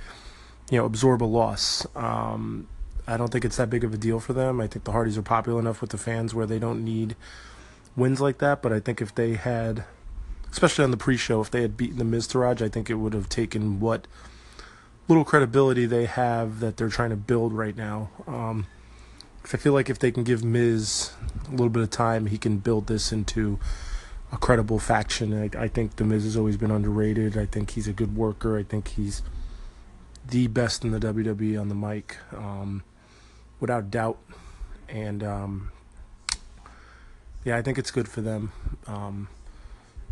you 0.69 0.77
know, 0.77 0.85
absorb 0.85 1.23
a 1.23 1.25
loss. 1.25 1.87
Um, 1.95 2.67
I 3.07 3.17
don't 3.17 3.31
think 3.31 3.45
it's 3.45 3.57
that 3.57 3.71
big 3.71 3.83
of 3.83 3.95
a 3.95 3.97
deal 3.97 4.19
for 4.19 4.33
them. 4.33 4.61
I 4.61 4.67
think 4.67 4.85
the 4.85 4.91
Hardys 4.91 5.17
are 5.17 5.23
popular 5.23 5.59
enough 5.59 5.81
with 5.81 5.89
the 5.89 5.97
fans 5.97 6.35
where 6.35 6.45
they 6.45 6.59
don't 6.59 6.85
need 6.85 7.15
wins 7.95 8.21
like 8.21 8.39
that. 8.39 8.61
But 8.61 8.73
I 8.73 8.79
think 8.79 9.01
if 9.01 9.13
they 9.13 9.33
had, 9.35 9.85
especially 10.51 10.83
on 10.83 10.91
the 10.91 10.97
pre-show, 10.97 11.41
if 11.41 11.51
they 11.51 11.61
had 11.61 11.77
beaten 11.77 11.97
the 11.97 12.17
Miztourage, 12.17 12.61
I 12.61 12.69
think 12.69 12.89
it 12.89 12.95
would 12.95 13.13
have 13.13 13.29
taken 13.29 13.79
what 13.79 14.07
little 15.07 15.25
credibility 15.25 15.85
they 15.85 16.05
have 16.05 16.59
that 16.59 16.77
they're 16.77 16.89
trying 16.89 17.11
to 17.11 17.15
build 17.15 17.53
right 17.53 17.75
now. 17.75 18.09
Um, 18.27 18.67
I 19.53 19.57
feel 19.57 19.73
like 19.73 19.89
if 19.89 19.99
they 19.99 20.11
can 20.11 20.23
give 20.23 20.43
Miz 20.43 21.11
a 21.47 21.51
little 21.51 21.69
bit 21.69 21.83
of 21.83 21.91
time, 21.91 22.25
he 22.27 22.37
can 22.37 22.57
build 22.57 22.87
this 22.87 23.11
into 23.11 23.59
a 24.31 24.37
credible 24.37 24.79
faction. 24.79 25.33
I, 25.39 25.65
I 25.65 25.67
think 25.67 25.97
The 25.97 26.03
Miz 26.03 26.23
has 26.23 26.35
always 26.35 26.57
been 26.57 26.71
underrated. 26.71 27.37
I 27.37 27.45
think 27.45 27.71
he's 27.71 27.87
a 27.87 27.93
good 27.93 28.15
worker. 28.15 28.57
I 28.57 28.63
think 28.63 28.89
he's 28.89 29.21
the 30.27 30.47
best 30.47 30.83
in 30.83 30.91
the 30.91 30.99
WWE 30.99 31.59
on 31.61 31.69
the 31.69 31.75
mic, 31.75 32.17
um, 32.35 32.83
without 33.59 33.91
doubt. 33.91 34.17
And 34.89 35.23
um, 35.23 35.71
yeah, 37.45 37.55
I 37.55 37.61
think 37.61 37.77
it's 37.77 37.91
good 37.91 38.09
for 38.09 38.19
them. 38.21 38.51
Um, 38.87 39.29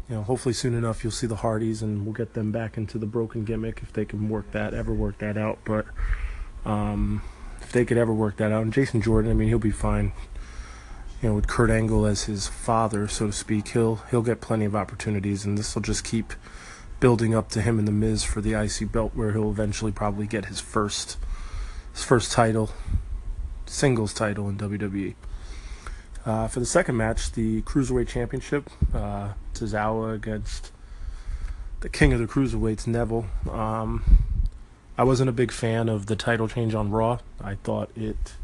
you 0.07 0.15
know, 0.15 0.23
hopefully 0.23 0.53
soon 0.53 0.73
enough 0.75 1.03
you'll 1.03 1.11
see 1.11 1.27
the 1.27 1.37
Hardys 1.37 1.81
and 1.81 2.05
we'll 2.05 2.13
get 2.13 2.33
them 2.33 2.51
back 2.51 2.77
into 2.77 2.97
the 2.97 3.05
broken 3.05 3.43
gimmick 3.43 3.79
if 3.81 3.91
they 3.91 4.05
can 4.05 4.29
work 4.29 4.51
that, 4.51 4.73
ever 4.73 4.93
work 4.93 5.17
that 5.17 5.37
out. 5.37 5.59
But 5.65 5.85
um, 6.65 7.21
if 7.61 7.71
they 7.71 7.83
could 7.83 7.97
ever 7.97 8.13
work 8.13 8.37
that 8.37 8.51
out, 8.51 8.61
and 8.61 8.71
Jason 8.71 9.01
Jordan, 9.01 9.31
I 9.31 9.33
mean, 9.33 9.49
he'll 9.49 9.59
be 9.59 9.71
fine 9.71 10.13
you 11.23 11.29
know, 11.29 11.35
with 11.35 11.47
Kurt 11.47 11.69
Angle 11.69 12.05
as 12.05 12.25
his 12.25 12.49
father, 12.49 13.07
so 13.07 13.27
to 13.27 13.33
speak, 13.33 13.69
he'll 13.69 13.95
he'll 14.11 14.21
get 14.21 14.41
plenty 14.41 14.65
of 14.65 14.75
opportunities, 14.75 15.45
and 15.45 15.57
this 15.57 15.73
will 15.73 15.81
just 15.81 16.03
keep 16.03 16.33
building 16.99 17.33
up 17.33 17.49
to 17.51 17.61
him 17.61 17.79
and 17.79 17.87
the 17.87 17.93
Miz 17.93 18.25
for 18.25 18.41
the 18.41 18.53
IC 18.53 18.91
belt, 18.91 19.13
where 19.15 19.31
he'll 19.31 19.49
eventually 19.49 19.93
probably 19.93 20.27
get 20.27 20.45
his 20.45 20.59
first 20.59 21.17
his 21.93 22.03
first 22.03 22.33
title, 22.33 22.71
singles 23.65 24.13
title 24.13 24.49
in 24.49 24.57
WWE. 24.57 25.15
Uh, 26.25 26.47
for 26.47 26.59
the 26.59 26.65
second 26.65 26.95
match, 26.95 27.31
the 27.33 27.61
Cruiserweight 27.63 28.07
Championship, 28.07 28.69
uh, 28.93 29.33
Tozawa 29.53 30.15
against 30.15 30.71
the 31.81 31.89
king 31.89 32.13
of 32.13 32.19
the 32.19 32.27
cruiserweights, 32.27 32.87
Neville. 32.87 33.25
Um, 33.51 34.23
I 34.97 35.03
wasn't 35.03 35.29
a 35.29 35.33
big 35.33 35.51
fan 35.51 35.89
of 35.89 36.05
the 36.05 36.15
title 36.15 36.47
change 36.47 36.73
on 36.73 36.91
Raw. 36.91 37.19
I 37.41 37.55
thought 37.55 37.89
it 37.97 38.35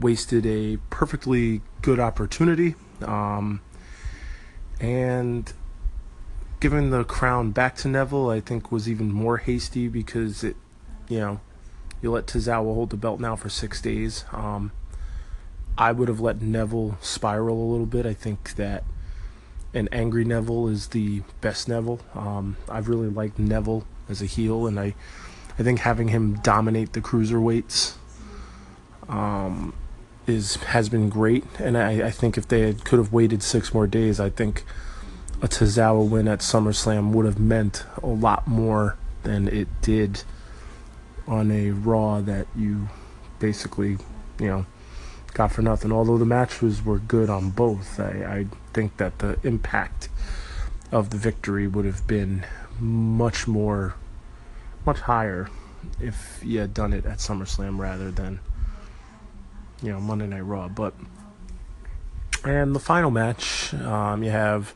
wasted 0.00 0.46
a 0.46 0.78
perfectly 0.88 1.60
good 1.82 2.00
opportunity. 2.00 2.74
Um, 3.02 3.60
and 4.80 5.52
giving 6.60 6.90
the 6.90 7.04
crown 7.04 7.50
back 7.50 7.76
to 7.76 7.88
Neville, 7.88 8.30
I 8.30 8.40
think, 8.40 8.72
was 8.72 8.88
even 8.88 9.12
more 9.12 9.36
hasty 9.36 9.88
because 9.88 10.42
it, 10.42 10.56
you 11.08 11.18
know, 11.18 11.40
you 12.00 12.10
let 12.10 12.26
Tozawa 12.26 12.74
hold 12.74 12.90
the 12.90 12.96
belt 12.96 13.20
now 13.20 13.36
for 13.36 13.50
six 13.50 13.82
days. 13.82 14.24
Um, 14.32 14.72
I 15.78 15.92
would 15.92 16.08
have 16.08 16.20
let 16.20 16.40
Neville 16.40 16.96
spiral 17.00 17.62
a 17.62 17.68
little 17.70 17.86
bit. 17.86 18.06
I 18.06 18.14
think 18.14 18.54
that 18.56 18.84
an 19.74 19.88
angry 19.92 20.24
Neville 20.24 20.68
is 20.68 20.88
the 20.88 21.22
best 21.40 21.68
Neville. 21.68 22.00
Um, 22.14 22.56
I've 22.68 22.88
really 22.88 23.08
liked 23.08 23.38
Neville 23.38 23.84
as 24.08 24.22
a 24.22 24.26
heel, 24.26 24.66
and 24.66 24.80
I, 24.80 24.94
I 25.58 25.62
think 25.62 25.80
having 25.80 26.08
him 26.08 26.34
dominate 26.42 26.94
the 26.94 27.00
cruiserweights 27.00 27.94
um, 29.08 29.74
is 30.26 30.56
has 30.56 30.88
been 30.88 31.08
great. 31.08 31.44
And 31.58 31.76
I, 31.76 32.06
I 32.06 32.10
think 32.10 32.38
if 32.38 32.48
they 32.48 32.60
had, 32.62 32.84
could 32.84 32.98
have 32.98 33.12
waited 33.12 33.42
six 33.42 33.74
more 33.74 33.86
days, 33.86 34.18
I 34.18 34.30
think 34.30 34.64
a 35.42 35.48
Tozawa 35.48 36.08
win 36.08 36.28
at 36.28 36.38
SummerSlam 36.38 37.10
would 37.12 37.26
have 37.26 37.38
meant 37.38 37.84
a 38.02 38.06
lot 38.06 38.46
more 38.46 38.96
than 39.24 39.48
it 39.48 39.68
did 39.82 40.22
on 41.26 41.50
a 41.50 41.70
Raw 41.72 42.20
that 42.22 42.46
you 42.56 42.88
basically, 43.38 43.98
you 44.40 44.46
know, 44.46 44.66
got 45.36 45.52
for 45.52 45.60
nothing. 45.60 45.92
Although 45.92 46.16
the 46.16 46.24
matches 46.24 46.82
were 46.82 46.98
good 46.98 47.28
on 47.28 47.50
both, 47.50 48.00
I, 48.00 48.38
I 48.38 48.46
think 48.72 48.96
that 48.96 49.18
the 49.18 49.38
impact 49.42 50.08
of 50.90 51.10
the 51.10 51.18
victory 51.18 51.66
would 51.66 51.84
have 51.84 52.06
been 52.06 52.46
much 52.80 53.46
more, 53.46 53.94
much 54.86 55.00
higher 55.00 55.50
if 56.00 56.40
you 56.42 56.60
had 56.60 56.72
done 56.72 56.94
it 56.94 57.04
at 57.04 57.18
SummerSlam 57.18 57.78
rather 57.78 58.10
than, 58.10 58.40
you 59.82 59.92
know, 59.92 60.00
Monday 60.00 60.26
Night 60.26 60.40
Raw. 60.40 60.68
But, 60.68 60.94
and 62.42 62.74
the 62.74 62.80
final 62.80 63.10
match, 63.10 63.74
um, 63.74 64.22
you 64.22 64.30
have 64.30 64.72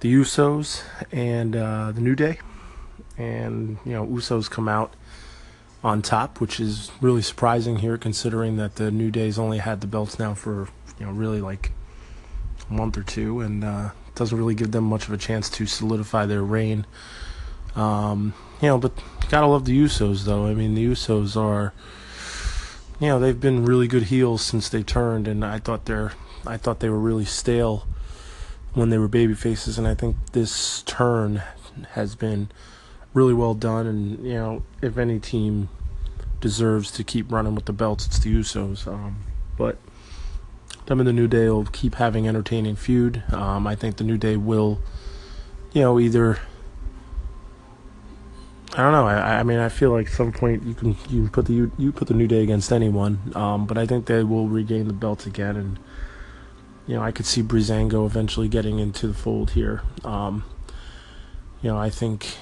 the 0.00 0.14
Usos 0.14 0.84
and 1.10 1.56
uh, 1.56 1.90
the 1.90 2.00
New 2.00 2.14
Day. 2.14 2.38
And, 3.16 3.78
you 3.84 3.92
know, 3.94 4.06
Usos 4.06 4.48
come 4.48 4.68
out 4.68 4.94
on 5.82 6.02
top, 6.02 6.40
which 6.40 6.58
is 6.58 6.90
really 7.00 7.22
surprising 7.22 7.76
here, 7.76 7.96
considering 7.96 8.56
that 8.56 8.76
the 8.76 8.90
New 8.90 9.10
Day's 9.10 9.38
only 9.38 9.58
had 9.58 9.80
the 9.80 9.86
belts 9.86 10.18
now 10.18 10.34
for 10.34 10.68
you 10.98 11.06
know 11.06 11.12
really 11.12 11.40
like 11.40 11.72
a 12.68 12.72
month 12.72 12.98
or 12.98 13.02
two, 13.02 13.40
and 13.40 13.64
uh, 13.64 13.90
doesn't 14.14 14.36
really 14.36 14.54
give 14.54 14.72
them 14.72 14.84
much 14.84 15.06
of 15.06 15.12
a 15.12 15.18
chance 15.18 15.48
to 15.50 15.66
solidify 15.66 16.26
their 16.26 16.42
reign. 16.42 16.86
Um, 17.76 18.34
you 18.60 18.68
know, 18.68 18.78
but 18.78 18.92
gotta 19.28 19.46
love 19.46 19.64
the 19.64 19.78
Usos 19.78 20.24
though. 20.24 20.46
I 20.46 20.54
mean, 20.54 20.74
the 20.74 20.84
Usos 20.84 21.36
are, 21.36 21.72
you 23.00 23.08
know, 23.08 23.20
they've 23.20 23.40
been 23.40 23.64
really 23.64 23.86
good 23.86 24.04
heels 24.04 24.42
since 24.42 24.68
they 24.68 24.82
turned, 24.82 25.28
and 25.28 25.44
I 25.44 25.58
thought 25.58 25.84
they're, 25.84 26.12
I 26.46 26.56
thought 26.56 26.80
they 26.80 26.88
were 26.88 26.98
really 26.98 27.24
stale 27.24 27.86
when 28.74 28.90
they 28.90 28.98
were 28.98 29.08
baby 29.08 29.34
faces, 29.34 29.78
and 29.78 29.86
I 29.86 29.94
think 29.94 30.16
this 30.32 30.82
turn 30.82 31.42
has 31.92 32.16
been 32.16 32.48
really 33.14 33.34
well 33.34 33.54
done. 33.54 33.86
And 33.86 34.24
you 34.24 34.34
know, 34.34 34.62
if 34.82 34.98
any 34.98 35.18
team 35.18 35.68
deserves 36.40 36.90
to 36.92 37.04
keep 37.04 37.30
running 37.30 37.54
with 37.54 37.64
the 37.64 37.72
belts, 37.72 38.06
it's 38.06 38.18
the 38.18 38.34
Usos. 38.34 38.86
Um, 38.86 39.24
but 39.56 39.76
them 40.86 41.00
and 41.00 41.06
the 41.06 41.12
New 41.12 41.28
Day 41.28 41.48
will 41.48 41.66
keep 41.66 41.96
having 41.96 42.26
entertaining 42.26 42.76
feud. 42.76 43.22
Um, 43.32 43.66
I 43.66 43.74
think 43.74 43.96
the 43.96 44.04
New 44.04 44.18
Day 44.18 44.36
will, 44.36 44.80
you 45.72 45.82
know, 45.82 45.98
either. 46.00 46.38
I 48.74 48.82
don't 48.82 48.92
know. 48.92 49.06
I, 49.06 49.40
I 49.40 49.42
mean, 49.42 49.58
I 49.58 49.70
feel 49.70 49.90
like 49.90 50.08
some 50.08 50.30
point 50.30 50.62
you 50.62 50.74
can 50.74 50.96
you 51.08 51.28
put 51.28 51.46
the 51.46 51.52
you, 51.52 51.72
you 51.78 51.90
put 51.90 52.08
the 52.08 52.14
New 52.14 52.26
Day 52.28 52.42
against 52.42 52.70
anyone, 52.70 53.32
um, 53.34 53.66
but 53.66 53.76
I 53.78 53.86
think 53.86 54.06
they 54.06 54.22
will 54.22 54.46
regain 54.46 54.86
the 54.86 54.92
belts 54.92 55.26
again, 55.26 55.56
and 55.56 55.78
you 56.86 56.94
know 56.94 57.02
I 57.02 57.10
could 57.10 57.26
see 57.26 57.42
Breezango 57.42 58.06
eventually 58.06 58.46
getting 58.48 58.78
into 58.78 59.08
the 59.08 59.14
fold 59.14 59.52
here. 59.52 59.82
Um, 60.04 60.44
you 61.62 61.70
know, 61.70 61.78
I 61.78 61.90
think 61.90 62.36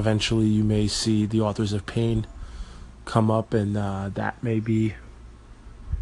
eventually 0.00 0.46
you 0.46 0.64
may 0.64 0.88
see 0.88 1.26
the 1.26 1.40
authors 1.40 1.72
of 1.72 1.86
pain 1.86 2.26
come 3.04 3.30
up 3.30 3.54
and 3.54 3.76
uh, 3.76 4.08
that 4.14 4.42
may 4.42 4.58
be 4.58 4.94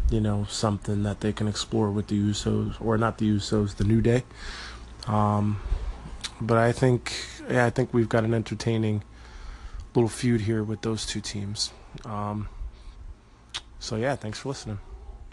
you 0.09 0.21
know 0.21 0.45
something 0.49 1.03
that 1.03 1.19
they 1.19 1.31
can 1.31 1.47
explore 1.47 1.91
with 1.91 2.07
the 2.07 2.17
usos 2.17 2.75
or 2.81 2.97
not 2.97 3.19
the 3.19 3.29
usos 3.29 3.75
the 3.75 3.83
new 3.83 4.01
day. 4.01 4.23
Um, 5.07 5.61
but 6.41 6.57
i 6.57 6.71
think 6.71 7.13
yeah, 7.49 7.65
i 7.65 7.69
think 7.69 7.93
we've 7.93 8.09
got 8.09 8.23
an 8.23 8.33
entertaining 8.33 9.03
little 9.93 10.09
feud 10.09 10.41
here 10.41 10.63
with 10.63 10.81
those 10.81 11.05
two 11.05 11.21
teams. 11.21 11.71
Um, 12.05 12.47
so 13.79 13.95
yeah 13.95 14.15
thanks 14.15 14.39
for 14.39 14.49
listening 14.49 14.79